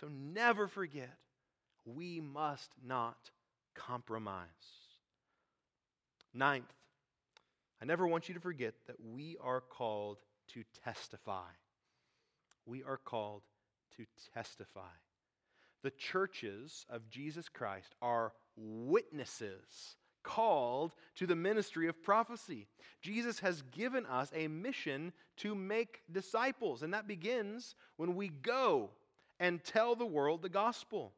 So 0.00 0.08
never 0.08 0.66
forget, 0.66 1.16
we 1.84 2.20
must 2.20 2.70
not 2.84 3.30
compromise. 3.74 4.46
Ninth, 6.32 6.72
I 7.82 7.84
never 7.84 8.06
want 8.06 8.28
you 8.28 8.34
to 8.34 8.40
forget 8.40 8.74
that 8.86 8.96
we 9.00 9.36
are 9.42 9.60
called 9.60 10.18
to 10.54 10.64
testify. 10.84 11.48
We 12.66 12.82
are 12.82 12.98
called 12.98 13.42
to 13.96 14.06
testify. 14.34 14.94
The 15.82 15.90
churches 15.90 16.84
of 16.90 17.08
Jesus 17.08 17.48
Christ 17.48 17.94
are 18.02 18.32
witnesses 18.56 19.96
called 20.22 20.94
to 21.16 21.26
the 21.26 21.36
ministry 21.36 21.88
of 21.88 22.02
prophecy. 22.02 22.66
Jesus 23.00 23.40
has 23.40 23.62
given 23.62 24.04
us 24.06 24.30
a 24.34 24.48
mission 24.48 25.12
to 25.38 25.54
make 25.54 26.02
disciples, 26.12 26.82
and 26.82 26.92
that 26.92 27.08
begins 27.08 27.74
when 27.96 28.14
we 28.14 28.28
go 28.28 28.90
and 29.38 29.64
tell 29.64 29.94
the 29.94 30.04
world 30.06 30.42
the 30.42 30.48
gospel. 30.48 31.12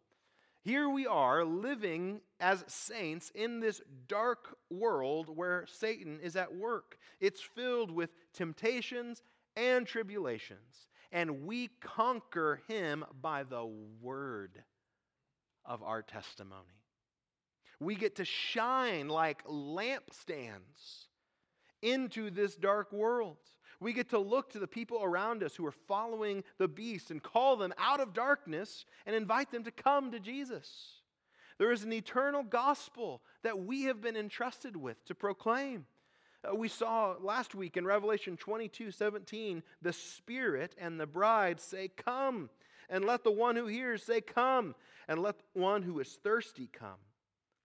Here 0.64 0.88
we 0.88 1.08
are 1.08 1.44
living 1.44 2.20
as 2.38 2.64
saints 2.68 3.32
in 3.34 3.58
this 3.58 3.80
dark 4.06 4.56
world 4.70 5.28
where 5.28 5.66
Satan 5.66 6.20
is 6.22 6.36
at 6.36 6.54
work. 6.54 6.98
It's 7.20 7.40
filled 7.40 7.90
with 7.90 8.10
temptations 8.32 9.22
and 9.56 9.84
tribulations, 9.84 10.86
and 11.10 11.46
we 11.46 11.68
conquer 11.80 12.60
him 12.68 13.04
by 13.20 13.42
the 13.42 13.66
word 14.00 14.62
of 15.64 15.82
our 15.82 16.00
testimony. 16.00 16.84
We 17.80 17.96
get 17.96 18.16
to 18.16 18.24
shine 18.24 19.08
like 19.08 19.44
lampstands 19.44 21.06
into 21.82 22.30
this 22.30 22.54
dark 22.54 22.92
world. 22.92 23.38
We 23.82 23.92
get 23.92 24.10
to 24.10 24.18
look 24.18 24.50
to 24.50 24.58
the 24.58 24.66
people 24.66 25.02
around 25.02 25.42
us 25.42 25.56
who 25.56 25.66
are 25.66 25.72
following 25.72 26.44
the 26.58 26.68
beast 26.68 27.10
and 27.10 27.22
call 27.22 27.56
them 27.56 27.74
out 27.78 28.00
of 28.00 28.14
darkness 28.14 28.84
and 29.06 29.16
invite 29.16 29.50
them 29.50 29.64
to 29.64 29.70
come 29.70 30.12
to 30.12 30.20
Jesus. 30.20 31.00
There 31.58 31.72
is 31.72 31.84
an 31.84 31.92
eternal 31.92 32.42
gospel 32.42 33.22
that 33.42 33.58
we 33.58 33.82
have 33.84 34.00
been 34.00 34.16
entrusted 34.16 34.76
with 34.76 35.04
to 35.06 35.14
proclaim. 35.14 35.86
Uh, 36.48 36.54
we 36.54 36.68
saw 36.68 37.16
last 37.20 37.54
week 37.54 37.76
in 37.76 37.84
Revelation 37.84 38.36
22 38.36 38.90
17, 38.90 39.62
the 39.80 39.92
Spirit 39.92 40.74
and 40.78 40.98
the 40.98 41.06
bride 41.06 41.60
say, 41.60 41.88
Come. 41.88 42.50
And 42.88 43.04
let 43.04 43.24
the 43.24 43.30
one 43.32 43.56
who 43.56 43.66
hears 43.66 44.02
say, 44.02 44.20
Come. 44.20 44.74
And 45.08 45.20
let 45.20 45.36
one 45.52 45.82
who 45.82 45.98
is 46.00 46.18
thirsty 46.22 46.68
come. 46.72 46.98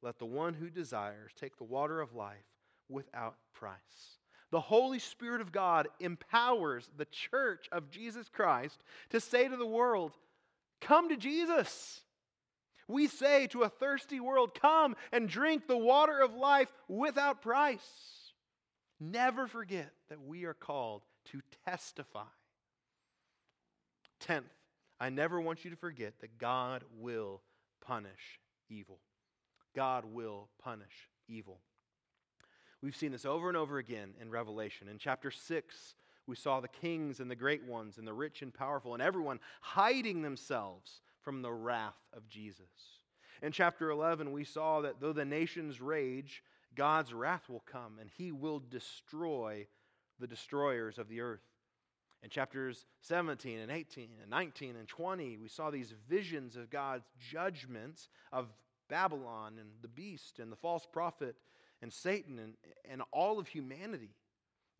Let 0.01 0.19
the 0.19 0.25
one 0.25 0.53
who 0.53 0.69
desires 0.69 1.31
take 1.39 1.57
the 1.57 1.63
water 1.63 2.01
of 2.01 2.13
life 2.13 2.45
without 2.89 3.35
price. 3.53 4.19
The 4.51 4.61
Holy 4.61 4.99
Spirit 4.99 5.41
of 5.41 5.51
God 5.51 5.87
empowers 5.99 6.89
the 6.95 7.05
church 7.05 7.67
of 7.71 7.89
Jesus 7.89 8.29
Christ 8.29 8.81
to 9.09 9.19
say 9.19 9.47
to 9.47 9.57
the 9.57 9.65
world, 9.65 10.13
Come 10.79 11.09
to 11.09 11.17
Jesus. 11.17 12.01
We 12.87 13.07
say 13.07 13.47
to 13.47 13.63
a 13.63 13.69
thirsty 13.69 14.19
world, 14.19 14.57
Come 14.59 14.95
and 15.11 15.27
drink 15.27 15.67
the 15.67 15.77
water 15.77 16.19
of 16.19 16.33
life 16.33 16.71
without 16.87 17.41
price. 17.41 17.79
Never 18.99 19.47
forget 19.47 19.91
that 20.09 20.25
we 20.25 20.45
are 20.45 20.53
called 20.53 21.03
to 21.31 21.41
testify. 21.65 22.23
Tenth, 24.19 24.45
I 24.99 25.09
never 25.09 25.39
want 25.41 25.65
you 25.65 25.71
to 25.71 25.77
forget 25.77 26.13
that 26.21 26.37
God 26.37 26.83
will 26.97 27.41
punish 27.81 28.39
evil. 28.69 28.99
God 29.75 30.05
will 30.05 30.47
punish 30.63 31.09
evil. 31.27 31.59
We've 32.81 32.95
seen 32.95 33.11
this 33.11 33.25
over 33.25 33.47
and 33.47 33.57
over 33.57 33.79
again 33.79 34.13
in 34.21 34.29
Revelation. 34.29 34.87
In 34.87 34.99
chapter 34.99 35.31
6, 35.31 35.95
we 36.27 36.35
saw 36.35 36.59
the 36.59 36.67
kings 36.67 37.19
and 37.19 37.31
the 37.31 37.35
great 37.35 37.65
ones 37.65 37.97
and 37.97 38.07
the 38.07 38.13
rich 38.13 38.41
and 38.41 38.53
powerful 38.53 38.93
and 38.93 39.01
everyone 39.01 39.39
hiding 39.61 40.21
themselves 40.21 41.01
from 41.21 41.41
the 41.41 41.51
wrath 41.51 41.97
of 42.13 42.27
Jesus. 42.27 43.01
In 43.41 43.51
chapter 43.51 43.89
11, 43.89 44.31
we 44.31 44.43
saw 44.43 44.81
that 44.81 44.99
though 44.99 45.13
the 45.13 45.25
nations 45.25 45.81
rage, 45.81 46.43
God's 46.75 47.13
wrath 47.13 47.49
will 47.49 47.63
come 47.65 47.97
and 47.99 48.09
he 48.15 48.31
will 48.31 48.59
destroy 48.59 49.67
the 50.19 50.27
destroyers 50.27 50.97
of 50.97 51.09
the 51.09 51.21
earth. 51.21 51.41
In 52.23 52.29
chapters 52.29 52.85
17 53.01 53.59
and 53.59 53.71
18 53.71 54.09
and 54.21 54.29
19 54.29 54.75
and 54.75 54.87
20, 54.87 55.37
we 55.37 55.47
saw 55.47 55.69
these 55.69 55.93
visions 56.09 56.55
of 56.55 56.69
God's 56.69 57.05
judgments 57.19 58.09
of 58.31 58.47
Babylon 58.89 59.57
and 59.59 59.69
the 59.81 59.87
beast 59.87 60.39
and 60.39 60.51
the 60.51 60.55
false 60.55 60.87
prophet 60.91 61.35
and 61.81 61.91
Satan 61.91 62.39
and, 62.39 62.53
and 62.89 63.01
all 63.11 63.39
of 63.39 63.47
humanity. 63.47 64.15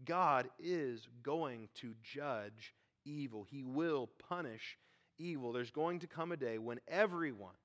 God 0.06 0.50
is 0.60 1.08
going 1.24 1.70
to 1.76 1.96
judge 2.04 2.74
evil, 3.06 3.46
He 3.50 3.64
will 3.64 4.10
punish 4.30 4.78
evil. 5.18 5.52
There's 5.52 5.72
going 5.72 6.00
to 6.00 6.08
come 6.08 6.32
a 6.32 6.38
day 6.38 6.58
when 6.58 6.80
everyone 6.88 7.56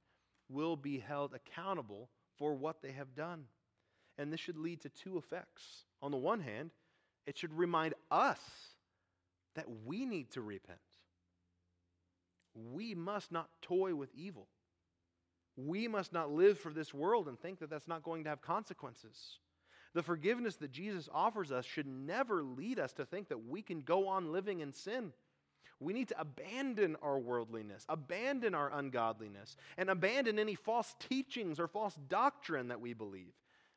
will 0.48 0.76
be 0.76 0.98
held 0.98 1.34
accountable 1.34 2.08
for 2.38 2.54
what 2.54 2.82
they 2.82 2.92
have 2.92 3.14
done. 3.14 3.44
And 4.18 4.32
this 4.32 4.40
should 4.40 4.58
lead 4.58 4.82
to 4.82 4.88
two 4.88 5.18
effects. 5.18 5.84
On 6.02 6.10
the 6.10 6.16
one 6.16 6.40
hand, 6.40 6.70
it 7.26 7.38
should 7.38 7.52
remind 7.52 7.94
us 8.10 8.40
that 9.54 9.66
we 9.84 10.04
need 10.04 10.30
to 10.32 10.40
repent. 10.40 10.78
We 12.54 12.94
must 12.94 13.32
not 13.32 13.48
toy 13.62 13.94
with 13.94 14.10
evil. 14.14 14.48
We 15.56 15.86
must 15.88 16.12
not 16.12 16.32
live 16.32 16.58
for 16.58 16.72
this 16.72 16.94
world 16.94 17.28
and 17.28 17.38
think 17.38 17.58
that 17.60 17.70
that's 17.70 17.88
not 17.88 18.02
going 18.02 18.24
to 18.24 18.30
have 18.30 18.40
consequences. 18.40 19.38
The 19.94 20.02
forgiveness 20.02 20.56
that 20.56 20.72
Jesus 20.72 21.08
offers 21.12 21.52
us 21.52 21.66
should 21.66 21.86
never 21.86 22.42
lead 22.42 22.78
us 22.78 22.92
to 22.94 23.04
think 23.04 23.28
that 23.28 23.46
we 23.46 23.60
can 23.60 23.82
go 23.82 24.08
on 24.08 24.32
living 24.32 24.60
in 24.60 24.72
sin. 24.72 25.12
We 25.80 25.92
need 25.92 26.08
to 26.08 26.20
abandon 26.20 26.96
our 27.02 27.18
worldliness, 27.18 27.84
abandon 27.88 28.54
our 28.54 28.72
ungodliness, 28.72 29.56
and 29.76 29.90
abandon 29.90 30.38
any 30.38 30.54
false 30.54 30.94
teachings 31.08 31.60
or 31.60 31.66
false 31.66 31.98
doctrine 32.08 32.68
that 32.68 32.80
we 32.80 32.94
believe 32.94 33.32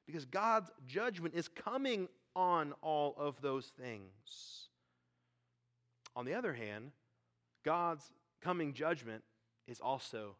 because 0.05 0.25
God's 0.25 0.69
judgment 0.85 1.33
is 1.33 1.47
coming 1.47 2.07
on 2.35 2.73
all 2.81 3.15
of 3.17 3.41
those 3.41 3.65
things. 3.79 4.69
On 6.15 6.25
the 6.25 6.35
other 6.35 6.53
hand, 6.53 6.91
God's 7.63 8.11
coming 8.41 8.73
judgment 8.73 9.23
is 9.67 9.79
also 9.79 10.35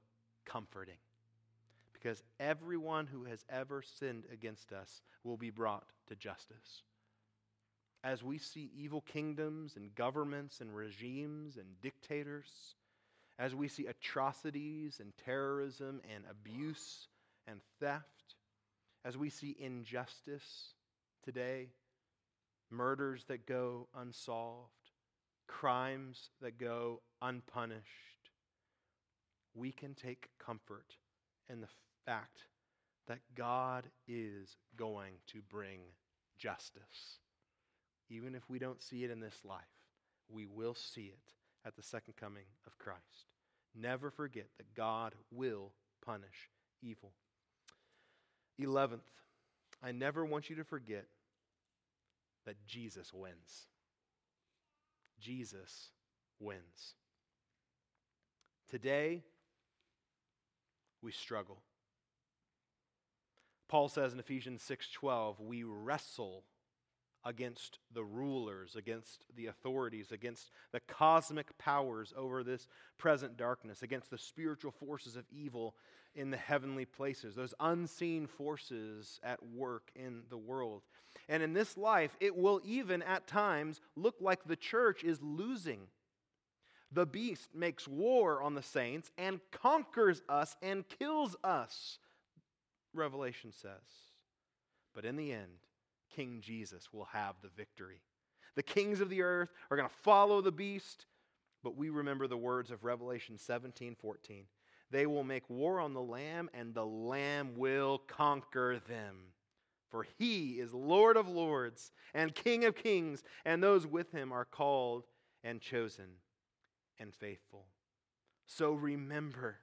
comforting 0.46 0.98
because 2.06 2.22
everyone 2.40 3.08
who 3.08 3.24
has 3.24 3.44
ever 3.50 3.82
sinned 3.82 4.26
against 4.32 4.72
us 4.72 5.02
will 5.24 5.38
be 5.38 5.50
brought 5.50 5.88
to 6.08 6.16
justice. 6.16 6.84
As 8.04 8.24
we 8.24 8.38
see 8.38 8.70
evil 8.78 9.02
kingdoms 9.02 9.76
and 9.76 9.96
governments 9.96 10.62
and 10.62 10.76
regimes 10.76 11.58
and 11.58 11.66
dictators, 11.82 12.76
as 13.40 13.56
we 13.56 13.68
see 13.68 13.88
atrocities 13.88 15.00
and 15.00 15.14
terrorism 15.26 16.00
and 16.14 16.26
abuse 16.30 17.08
and 17.48 17.60
theft, 17.80 18.36
as 19.04 19.18
we 19.18 19.32
see 19.32 19.56
injustice 19.60 20.76
today, 21.24 21.70
murders 22.70 23.26
that 23.30 23.48
go 23.48 23.88
unsolved, 23.98 24.70
crimes 25.48 26.30
that 26.40 26.60
go 26.60 27.02
unpunished, 27.24 27.82
we 29.56 29.72
can 29.72 29.96
take 29.96 30.30
comfort 30.38 30.98
in 31.50 31.62
the 31.62 31.68
fact 32.06 32.44
that 33.08 33.20
God 33.36 33.86
is 34.08 34.58
going 34.78 35.14
to 35.28 35.40
bring 35.50 35.80
justice. 36.38 37.20
Even 38.10 38.36
if 38.36 38.50
we 38.50 38.60
don't 38.60 38.82
see 38.82 39.04
it 39.04 39.12
in 39.12 39.20
this 39.20 39.38
life, 39.44 39.62
we 40.30 40.46
will 40.46 40.76
see 40.76 41.12
it 41.14 41.34
at 41.66 41.76
the 41.76 41.84
second 41.84 42.16
coming 42.18 42.46
of 42.66 42.78
Christ. 42.78 43.26
Never 43.76 44.10
forget 44.10 44.48
that 44.58 44.74
God 44.76 45.14
will 45.32 45.72
punish 46.04 46.50
evil. 46.82 47.12
Eleventh, 48.58 49.10
I 49.84 49.92
never 49.92 50.24
want 50.24 50.50
you 50.50 50.56
to 50.58 50.64
forget 50.64 51.06
that 52.46 52.56
Jesus 52.68 53.12
wins. 53.14 53.68
Jesus 55.20 55.90
wins. 56.40 56.94
Today, 58.70 59.24
we 61.02 61.12
struggle. 61.12 61.58
Paul 63.68 63.90
says 63.90 64.14
in 64.14 64.20
Ephesians 64.20 64.64
6:12, 64.64 65.40
we 65.40 65.64
wrestle 65.64 66.44
against 67.24 67.80
the 67.92 68.04
rulers, 68.04 68.76
against 68.76 69.26
the 69.36 69.48
authorities, 69.48 70.12
against 70.12 70.52
the 70.72 70.80
cosmic 70.82 71.58
powers 71.58 72.14
over 72.16 72.44
this 72.44 72.68
present 72.98 73.36
darkness, 73.36 73.82
against 73.82 74.12
the 74.12 74.18
spiritual 74.18 74.72
forces 74.72 75.16
of 75.16 75.26
evil 75.32 75.76
in 76.14 76.30
the 76.30 76.38
heavenly 76.38 76.86
places, 76.86 77.36
those 77.36 77.56
unseen 77.60 78.28
forces 78.28 79.20
at 79.24 79.44
work 79.44 79.92
in 79.96 80.22
the 80.30 80.38
world. 80.38 80.84
And 81.28 81.42
in 81.42 81.54
this 81.54 81.76
life, 81.78 82.16
it 82.20 82.36
will 82.36 82.62
even 82.64 83.02
at 83.02 83.28
times 83.28 83.82
look 83.96 84.16
like 84.22 84.44
the 84.44 84.56
church 84.56 85.04
is 85.04 85.22
losing. 85.22 85.88
The 86.92 87.08
beast 87.08 87.56
makes 87.56 87.88
war 87.88 88.42
on 88.42 88.54
the 88.54 88.62
saints 88.62 89.12
and 89.18 89.42
conquers 89.52 90.22
us 90.30 90.56
and 90.62 90.88
kills 90.88 91.36
us, 91.44 91.98
Revelation 92.96 93.52
says. 93.52 93.72
But 94.94 95.06
in 95.06 95.16
the 95.16 95.32
end, 95.32 95.60
King 96.16 96.40
Jesus 96.42 96.94
will 96.94 97.06
have 97.06 97.36
the 97.42 97.50
victory. 97.50 98.02
The 98.56 98.64
kings 98.64 99.02
of 99.02 99.10
the 99.10 99.22
earth 99.22 99.50
are 99.70 99.78
going 99.78 99.90
to 99.90 99.96
follow 99.96 100.42
the 100.42 100.52
beast, 100.52 101.06
but 101.64 101.76
we 101.76 101.90
remember 101.90 102.28
the 102.28 102.38
words 102.38 102.72
of 102.72 102.86
Revelation 102.86 103.38
17 103.38 103.96
14. 103.96 104.46
They 104.92 105.06
will 105.06 105.24
make 105.24 105.50
war 105.50 105.80
on 105.80 105.94
the 105.94 106.02
Lamb, 106.02 106.50
and 106.54 106.74
the 106.74 106.86
Lamb 106.86 107.56
will 107.58 107.98
conquer 107.98 108.80
them. 108.88 109.16
For 109.90 110.06
he 110.18 110.60
is 110.60 110.74
Lord 110.74 111.18
of 111.18 111.28
lords 111.28 111.92
and 112.14 112.36
King 112.36 112.66
of 112.66 112.76
kings, 112.76 113.24
and 113.46 113.62
those 113.62 113.86
with 113.88 114.12
him 114.12 114.32
are 114.32 114.46
called 114.46 115.06
and 115.44 115.60
chosen 115.60 116.06
and 117.00 117.14
faithful. 117.14 117.66
So 118.46 118.74
remember 118.74 119.58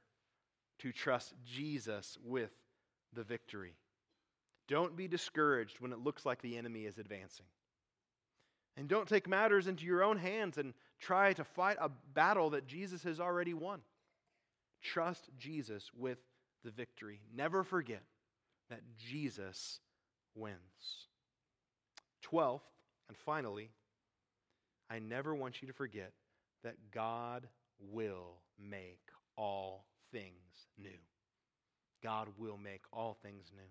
to 0.81 0.92
trust 0.92 1.35
Jesus 1.45 2.18
with 2.25 2.51
the 3.14 3.25
victory. 3.25 3.75
Don't 4.68 4.96
be 4.96 5.09
discouraged 5.09 5.81
when 5.81 5.92
it 5.92 5.98
looks 5.98 6.25
like 6.25 6.40
the 6.40 6.57
enemy 6.57 6.85
is 6.87 6.98
advancing. 6.98 7.46
And 8.77 8.88
don't 8.88 9.09
take 9.09 9.29
matters 9.29 9.66
into 9.66 9.85
your 9.85 10.03
own 10.03 10.16
hands 10.16 10.57
and 10.57 10.72
try 10.98 11.35
to 11.35 11.44
fight 11.44 11.77
a 11.81 11.90
battle 12.14 12.51
that 12.51 12.66
Jesus 12.66 13.03
has 13.03 13.20
already 13.20 13.53
won. 13.53 13.81
Trust 14.83 15.29
Jesus 15.38 15.90
with 15.94 16.18
the 16.64 16.70
victory. 16.70 17.20
Never 17.35 17.64
forget 17.64 18.03
that 18.70 18.81
Jesus 18.96 19.81
wins. 20.35 20.57
Twelfth, 22.22 22.64
and 23.09 23.16
finally, 23.16 23.70
I 24.88 25.01
never 25.01 25.35
want 25.35 25.61
you 25.61 25.68
to 25.68 25.75
forget 25.75 26.12
that 26.64 26.77
God 26.92 27.48
will 27.79 28.38
make 28.59 29.01
all 29.37 29.85
things 30.12 30.68
new. 30.79 30.90
God 32.02 32.28
will 32.38 32.58
make 32.58 32.82
all 32.92 33.16
things 33.22 33.50
new. 33.54 33.62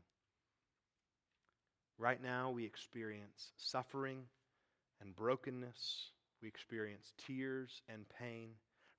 Right 1.98 2.22
now, 2.22 2.52
we 2.52 2.66
experience 2.66 3.52
suffering 3.58 4.24
and 5.02 5.16
brokenness. 5.16 6.12
We 6.42 6.48
experience 6.48 7.14
tears 7.28 7.82
and 7.88 8.06
pain. 8.20 8.52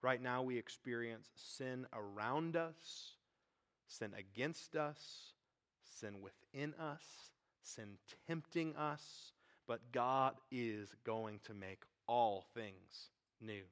Right 0.02 0.22
now, 0.22 0.42
we 0.42 0.58
experience 0.58 1.28
sin 1.36 1.86
around 1.92 2.56
us, 2.56 3.16
sin 3.88 4.12
against 4.16 4.76
us, 4.76 5.32
sin 5.98 6.20
within 6.20 6.74
us, 6.74 7.02
sin 7.62 7.98
tempting 8.26 8.76
us. 8.76 9.32
But 9.66 9.92
God 9.92 10.34
is 10.50 10.88
going 11.04 11.40
to 11.44 11.54
make 11.54 11.82
all 12.06 12.44
things 12.54 13.10
new. 13.40 13.62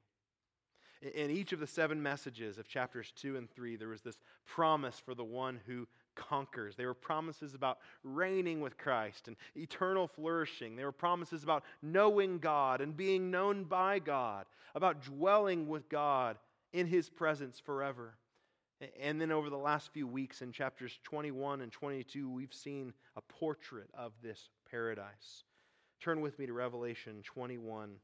In 1.01 1.31
each 1.31 1.51
of 1.51 1.59
the 1.59 1.67
seven 1.67 2.01
messages 2.01 2.59
of 2.59 2.67
chapters 2.67 3.11
2 3.15 3.35
and 3.35 3.49
3, 3.49 3.75
there 3.75 3.87
was 3.87 4.01
this 4.01 4.17
promise 4.45 4.99
for 4.99 5.15
the 5.15 5.23
one 5.23 5.59
who 5.65 5.87
conquers. 6.15 6.75
They 6.75 6.85
were 6.85 6.93
promises 6.93 7.55
about 7.55 7.79
reigning 8.03 8.61
with 8.61 8.77
Christ 8.77 9.27
and 9.27 9.35
eternal 9.55 10.07
flourishing. 10.07 10.75
They 10.75 10.85
were 10.85 10.91
promises 10.91 11.43
about 11.43 11.63
knowing 11.81 12.37
God 12.37 12.81
and 12.81 12.95
being 12.95 13.31
known 13.31 13.63
by 13.63 13.97
God, 13.97 14.45
about 14.75 15.01
dwelling 15.01 15.67
with 15.67 15.89
God 15.89 16.37
in 16.71 16.85
His 16.85 17.09
presence 17.09 17.59
forever. 17.59 18.15
And 18.99 19.19
then 19.19 19.31
over 19.31 19.49
the 19.49 19.57
last 19.57 19.91
few 19.93 20.07
weeks 20.07 20.41
in 20.41 20.51
chapters 20.51 20.99
21 21.03 21.61
and 21.61 21.71
22, 21.71 22.29
we've 22.29 22.53
seen 22.53 22.93
a 23.15 23.21
portrait 23.21 23.89
of 23.95 24.11
this 24.21 24.49
paradise. 24.69 25.45
Turn 25.99 26.21
with 26.21 26.37
me 26.39 26.45
to 26.47 26.53
Revelation 26.53 27.21
21 27.23 27.95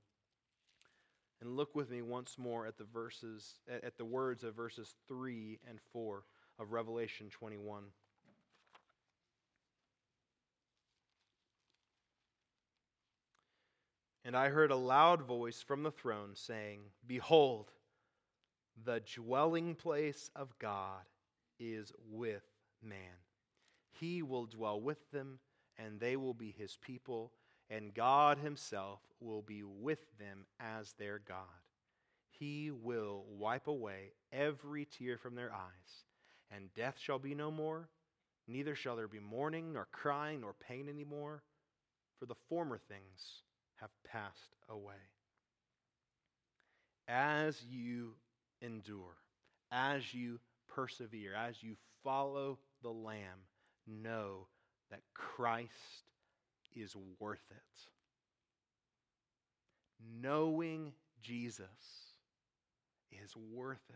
and 1.42 1.56
look 1.56 1.76
with 1.76 1.90
me 1.90 2.02
once 2.02 2.38
more 2.38 2.66
at 2.66 2.78
the 2.78 2.84
verses 2.84 3.60
at 3.70 3.98
the 3.98 4.06
words 4.06 4.44
of 4.44 4.56
verses 4.56 4.96
3 5.08 5.60
and 5.70 5.80
4 5.92 6.24
of 6.60 6.72
Revelation 6.72 7.30
21. 7.30 7.84
And 14.26 14.36
I 14.36 14.50
heard 14.50 14.72
a 14.72 14.76
loud 14.76 15.22
voice 15.22 15.62
from 15.62 15.84
the 15.84 15.92
throne 15.92 16.32
saying, 16.34 16.82
Behold, 17.06 17.72
the 18.84 19.02
dwelling 19.16 19.74
place 19.74 20.30
of 20.36 20.58
God 20.60 21.04
is 21.60 21.94
with 22.12 22.44
man. 22.84 23.22
He 23.90 24.22
will 24.22 24.46
dwell 24.46 24.82
with 24.82 25.12
them, 25.12 25.40
and 25.78 26.00
they 26.00 26.18
will 26.18 26.34
be 26.34 26.52
his 26.52 26.78
people 26.82 27.32
and 27.70 27.94
God 27.94 28.38
Himself 28.38 29.00
will 29.20 29.42
be 29.42 29.64
with 29.64 30.00
them 30.20 30.46
as 30.60 30.94
their 30.94 31.20
God. 31.20 31.38
He 32.30 32.72
will 32.72 33.26
wipe 33.30 33.68
away 33.68 34.12
every 34.32 34.86
tear 34.86 35.18
from 35.18 35.36
their 35.36 35.52
eyes, 35.54 36.06
and 36.52 36.74
death 36.76 36.98
shall 37.00 37.20
be 37.20 37.34
no 37.34 37.50
more, 37.50 37.90
neither 38.48 38.76
shall 38.76 38.96
there 38.96 39.08
be 39.08 39.20
mourning, 39.20 39.74
nor 39.74 39.88
crying, 39.92 40.42
nor 40.42 40.54
pain 40.54 40.88
any 40.90 41.04
more, 41.04 41.44
for 42.20 42.26
the 42.26 42.36
former 42.48 42.78
things 42.78 43.44
have 43.78 43.90
passed 44.04 44.56
away. 44.70 44.94
As 47.08 47.64
you 47.70 48.14
endure, 48.62 49.18
as 49.72 50.14
you 50.14 50.40
persevere, 50.68 51.34
as 51.34 51.64
you 51.64 51.76
follow 52.04 52.60
the 52.84 52.90
Lamb, 52.90 53.46
know 53.88 54.48
that 54.92 55.02
Christ 55.14 55.72
is 56.82 56.96
worth 57.20 57.46
it. 57.52 57.58
Knowing 60.22 60.94
Jesus 61.22 61.66
is 63.12 63.36
worth 63.36 63.84
it. 63.90 63.96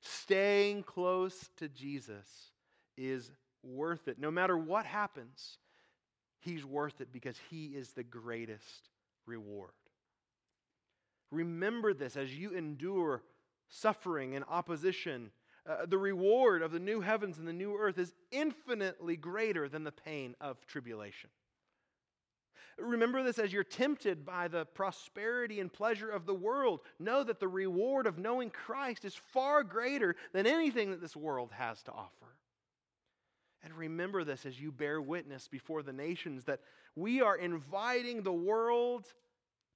Staying 0.00 0.82
close 0.82 1.50
to 1.56 1.68
Jesus 1.68 2.26
is 2.96 3.30
worth 3.62 4.08
it. 4.08 4.18
No 4.18 4.30
matter 4.30 4.56
what 4.56 4.84
happens, 4.84 5.58
He's 6.40 6.64
worth 6.64 7.00
it 7.00 7.12
because 7.12 7.36
He 7.48 7.66
is 7.66 7.92
the 7.92 8.02
greatest 8.02 8.90
reward. 9.26 9.70
Remember 11.30 11.94
this 11.94 12.16
as 12.16 12.34
you 12.36 12.50
endure 12.50 13.22
suffering 13.68 14.36
and 14.36 14.44
opposition. 14.48 15.30
Uh, 15.66 15.86
the 15.86 15.98
reward 15.98 16.62
of 16.62 16.70
the 16.70 16.78
new 16.78 17.00
heavens 17.00 17.38
and 17.38 17.48
the 17.48 17.52
new 17.52 17.76
earth 17.76 17.98
is 17.98 18.12
infinitely 18.30 19.16
greater 19.16 19.68
than 19.68 19.84
the 19.84 19.92
pain 19.92 20.34
of 20.40 20.64
tribulation. 20.66 21.30
Remember 22.78 23.22
this 23.22 23.38
as 23.38 23.52
you're 23.52 23.64
tempted 23.64 24.24
by 24.24 24.48
the 24.48 24.64
prosperity 24.64 25.60
and 25.60 25.72
pleasure 25.72 26.10
of 26.10 26.26
the 26.26 26.34
world. 26.34 26.80
Know 26.98 27.22
that 27.22 27.38
the 27.38 27.48
reward 27.48 28.06
of 28.06 28.18
knowing 28.18 28.50
Christ 28.50 29.04
is 29.04 29.14
far 29.14 29.62
greater 29.62 30.16
than 30.32 30.46
anything 30.46 30.90
that 30.90 31.00
this 31.00 31.16
world 31.16 31.50
has 31.52 31.82
to 31.84 31.92
offer. 31.92 32.36
And 33.62 33.72
remember 33.74 34.24
this 34.24 34.44
as 34.44 34.60
you 34.60 34.72
bear 34.72 35.00
witness 35.00 35.48
before 35.48 35.82
the 35.82 35.92
nations 35.92 36.44
that 36.44 36.60
we 36.96 37.22
are 37.22 37.36
inviting 37.36 38.22
the 38.22 38.32
world 38.32 39.06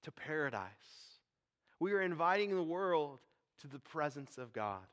to 0.02 0.12
paradise. 0.12 0.62
We 1.80 1.92
are 1.92 2.02
inviting 2.02 2.54
the 2.54 2.62
world 2.62 3.20
to 3.60 3.68
the 3.68 3.78
presence 3.78 4.38
of 4.38 4.52
God. 4.52 4.84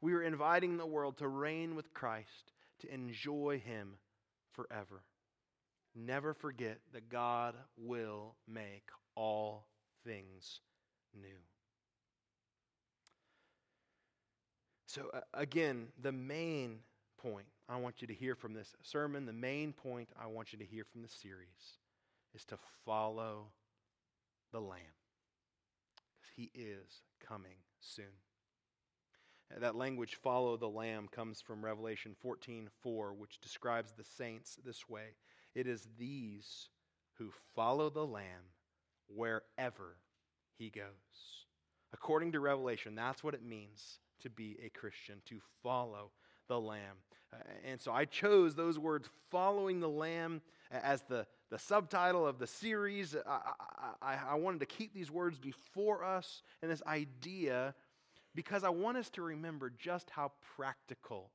We 0.00 0.14
are 0.14 0.22
inviting 0.22 0.76
the 0.76 0.86
world 0.86 1.18
to 1.18 1.28
reign 1.28 1.74
with 1.76 1.92
Christ, 1.94 2.52
to 2.80 2.92
enjoy 2.92 3.62
Him 3.64 3.94
forever. 4.52 5.02
Never 5.94 6.34
forget 6.34 6.78
that 6.92 7.08
God 7.08 7.54
will 7.76 8.36
make 8.46 8.88
all 9.16 9.66
things 10.04 10.60
new. 11.14 11.28
So, 14.86 15.10
again, 15.34 15.88
the 16.00 16.12
main 16.12 16.80
point 17.18 17.46
I 17.68 17.76
want 17.76 18.02
you 18.02 18.08
to 18.08 18.14
hear 18.14 18.34
from 18.34 18.54
this 18.54 18.74
sermon, 18.82 19.26
the 19.26 19.32
main 19.32 19.72
point 19.72 20.08
I 20.20 20.26
want 20.26 20.52
you 20.52 20.58
to 20.58 20.64
hear 20.64 20.84
from 20.84 21.02
the 21.02 21.08
series 21.08 21.78
is 22.34 22.44
to 22.46 22.58
follow 22.84 23.52
the 24.52 24.60
Lamb. 24.60 24.80
Because 26.20 26.32
he 26.34 26.50
is 26.54 27.02
coming 27.24 27.58
soon. 27.80 28.04
That 29.58 29.74
language, 29.74 30.16
follow 30.22 30.56
the 30.56 30.68
Lamb, 30.68 31.08
comes 31.08 31.40
from 31.40 31.64
Revelation 31.64 32.14
14 32.20 32.68
4, 32.82 33.14
which 33.14 33.40
describes 33.40 33.92
the 33.92 34.04
saints 34.04 34.56
this 34.64 34.88
way 34.88 35.14
it 35.54 35.66
is 35.66 35.88
these 35.98 36.68
who 37.18 37.30
follow 37.54 37.90
the 37.90 38.06
Lamb 38.06 38.54
wherever 39.14 39.96
he 40.58 40.70
goes. 40.70 40.84
According 41.92 42.32
to 42.32 42.40
Revelation, 42.40 42.94
that's 42.94 43.24
what 43.24 43.34
it 43.34 43.44
means 43.44 43.98
to 44.22 44.30
be 44.30 44.56
a 44.64 44.68
Christian, 44.68 45.16
to 45.26 45.40
follow 45.62 46.10
the 46.48 46.60
Lamb. 46.60 46.96
Uh, 47.32 47.36
and 47.64 47.80
so 47.80 47.92
I 47.92 48.04
chose 48.04 48.54
those 48.54 48.78
words, 48.78 49.08
following 49.30 49.80
the 49.80 49.88
Lamb, 49.88 50.42
as 50.70 51.02
the, 51.02 51.26
the 51.50 51.58
subtitle 51.58 52.26
of 52.26 52.38
the 52.38 52.46
series. 52.46 53.16
I, 53.26 53.40
I, 54.02 54.18
I 54.30 54.34
wanted 54.34 54.60
to 54.60 54.66
keep 54.66 54.94
these 54.94 55.10
words 55.10 55.38
before 55.38 56.04
us 56.04 56.42
and 56.62 56.70
this 56.70 56.82
idea 56.86 57.74
because 58.34 58.62
I 58.62 58.68
want 58.68 58.96
us 58.96 59.10
to 59.10 59.22
remember 59.22 59.70
just 59.70 60.10
how 60.10 60.32
practical 60.56 61.30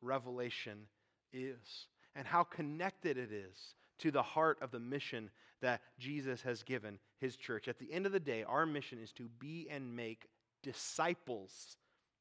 Revelation 0.00 0.86
is 1.32 1.86
and 2.18 2.26
how 2.26 2.42
connected 2.42 3.16
it 3.16 3.30
is 3.30 3.76
to 4.00 4.10
the 4.10 4.22
heart 4.22 4.58
of 4.60 4.72
the 4.72 4.80
mission 4.80 5.30
that 5.62 5.80
Jesus 6.00 6.42
has 6.42 6.64
given 6.64 6.98
his 7.20 7.36
church. 7.36 7.68
At 7.68 7.78
the 7.78 7.92
end 7.92 8.06
of 8.06 8.12
the 8.12 8.18
day, 8.18 8.42
our 8.42 8.66
mission 8.66 8.98
is 9.00 9.12
to 9.12 9.28
be 9.38 9.68
and 9.70 9.94
make 9.94 10.26
disciples 10.64 11.76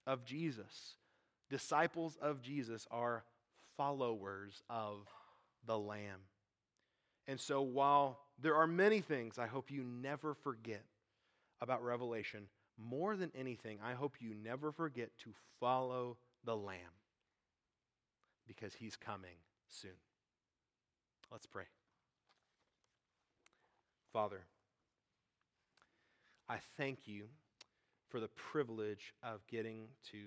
of 0.06 0.24
Jesus. 0.24 0.98
Disciples 1.50 2.16
of 2.22 2.44
Jesus 2.44 2.88
are 2.92 3.24
followers 3.76 4.62
of 4.70 5.08
the 5.66 5.78
Lamb. 5.78 6.22
And 7.28 7.40
so, 7.40 7.62
while 7.62 8.20
there 8.40 8.56
are 8.56 8.68
many 8.68 9.02
things 9.02 9.40
I 9.40 9.48
hope 9.48 9.72
you 9.72 9.84
never 9.84 10.36
forget 10.36 10.84
about 11.60 11.84
Revelation, 11.84 12.44
more 12.78 13.16
than 13.16 13.32
anything, 13.36 13.80
I 13.84 13.94
hope 13.94 14.18
you 14.20 14.36
never 14.44 14.72
forget 14.72 15.10
to 15.24 15.32
follow 15.60 16.18
the 16.46 16.56
Lamb 16.56 16.78
because 18.48 18.76
he's 18.76 18.96
coming 18.96 19.38
soon. 19.70 19.92
Let's 21.32 21.46
pray. 21.46 21.66
Father, 24.14 24.42
I 26.50 26.58
thank 26.78 27.08
you 27.08 27.26
for 28.10 28.20
the 28.20 28.30
privilege 28.30 29.14
of 29.22 29.46
getting 29.48 29.88
to 30.12 30.18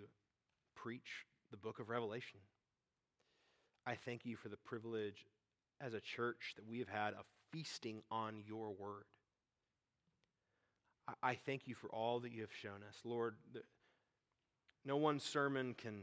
preach 0.76 1.24
the 1.50 1.56
book 1.56 1.78
of 1.78 1.88
Revelation. 1.88 2.40
I 3.86 3.94
thank 3.94 4.26
you 4.26 4.36
for 4.36 4.48
the 4.48 4.58
privilege 4.58 5.26
as 5.80 5.94
a 5.94 6.00
church 6.00 6.52
that 6.56 6.68
we 6.68 6.78
have 6.78 6.88
had 6.88 7.14
of 7.14 7.24
feasting 7.50 8.02
on 8.10 8.42
your 8.46 8.70
word. 8.72 9.04
I 11.22 11.34
thank 11.34 11.66
you 11.66 11.74
for 11.74 11.88
all 11.88 12.20
that 12.20 12.30
you 12.32 12.42
have 12.42 12.52
shown 12.52 12.82
us. 12.88 12.96
Lord, 13.04 13.34
no 14.84 14.96
one 14.96 15.18
sermon 15.18 15.74
can 15.74 16.02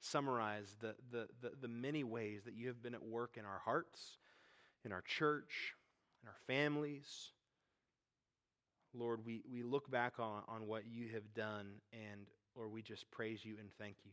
summarize 0.00 0.76
the, 0.80 0.94
the, 1.10 1.28
the, 1.40 1.52
the, 1.60 1.68
many 1.68 2.04
ways 2.04 2.42
that 2.44 2.54
you 2.54 2.68
have 2.68 2.82
been 2.82 2.94
at 2.94 3.02
work 3.02 3.36
in 3.36 3.44
our 3.44 3.60
hearts, 3.64 4.18
in 4.84 4.92
our 4.92 5.02
church, 5.02 5.74
in 6.22 6.28
our 6.28 6.36
families. 6.46 7.32
Lord, 8.94 9.24
we, 9.24 9.42
we 9.50 9.62
look 9.62 9.90
back 9.90 10.14
on, 10.18 10.42
on 10.48 10.66
what 10.66 10.86
you 10.86 11.08
have 11.14 11.34
done, 11.34 11.66
and 11.92 12.26
Lord, 12.56 12.72
we 12.72 12.82
just 12.82 13.10
praise 13.10 13.44
you 13.44 13.56
and 13.60 13.68
thank 13.78 13.96
you. 14.04 14.12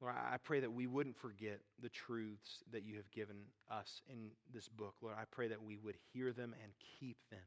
Lord, 0.00 0.14
I 0.16 0.36
pray 0.36 0.60
that 0.60 0.72
we 0.72 0.86
wouldn't 0.86 1.16
forget 1.16 1.58
the 1.82 1.88
truths 1.88 2.62
that 2.70 2.84
you 2.84 2.96
have 2.96 3.10
given 3.10 3.36
us 3.68 4.00
in 4.08 4.30
this 4.54 4.68
book. 4.68 4.94
Lord, 5.02 5.16
I 5.18 5.24
pray 5.30 5.48
that 5.48 5.62
we 5.62 5.76
would 5.76 5.96
hear 6.12 6.32
them 6.32 6.54
and 6.62 6.72
keep 7.00 7.16
them, 7.30 7.40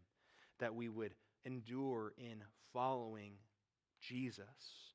that 0.60 0.76
we 0.76 0.90
would 0.90 1.14
endure 1.46 2.14
in 2.18 2.44
following 2.74 3.34
Jesus 4.02 4.91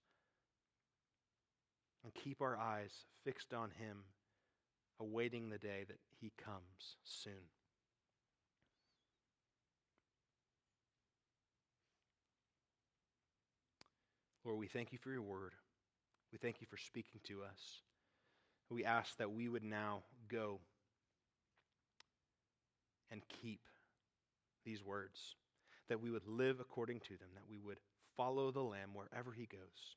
and 2.07 2.15
keep 2.15 2.41
our 2.41 2.57
eyes 2.57 2.93
fixed 3.25 3.53
on 3.53 3.69
him, 3.81 4.05
awaiting 5.01 5.51
the 5.51 5.59
day 5.59 5.85
that 5.89 5.99
he 6.21 6.31
comes 6.39 6.95
soon. 7.03 7.33
Lord, 14.45 14.61
we 14.61 14.69
thank 14.69 14.93
you 14.93 14.99
for 14.99 15.11
your 15.11 15.23
word. 15.23 15.55
We 16.31 16.39
thank 16.39 16.61
you 16.61 16.69
for 16.71 16.77
speaking 16.77 17.21
to 17.25 17.43
us. 17.43 17.81
We 18.71 18.85
ask 18.85 19.17
that 19.17 19.33
we 19.33 19.49
would 19.49 19.65
now 19.65 20.03
go 20.29 20.61
and 23.11 23.21
keep 23.43 23.63
these 24.65 24.85
words, 24.85 25.35
that 25.89 26.01
we 26.01 26.13
would 26.13 26.29
live 26.29 26.61
according 26.61 27.01
to 27.01 27.17
them, 27.17 27.31
that 27.35 27.51
we 27.51 27.59
would 27.59 27.79
follow 28.17 28.53
the 28.53 28.63
Lamb 28.63 28.91
wherever 28.95 29.33
he 29.33 29.47
goes. 29.47 29.97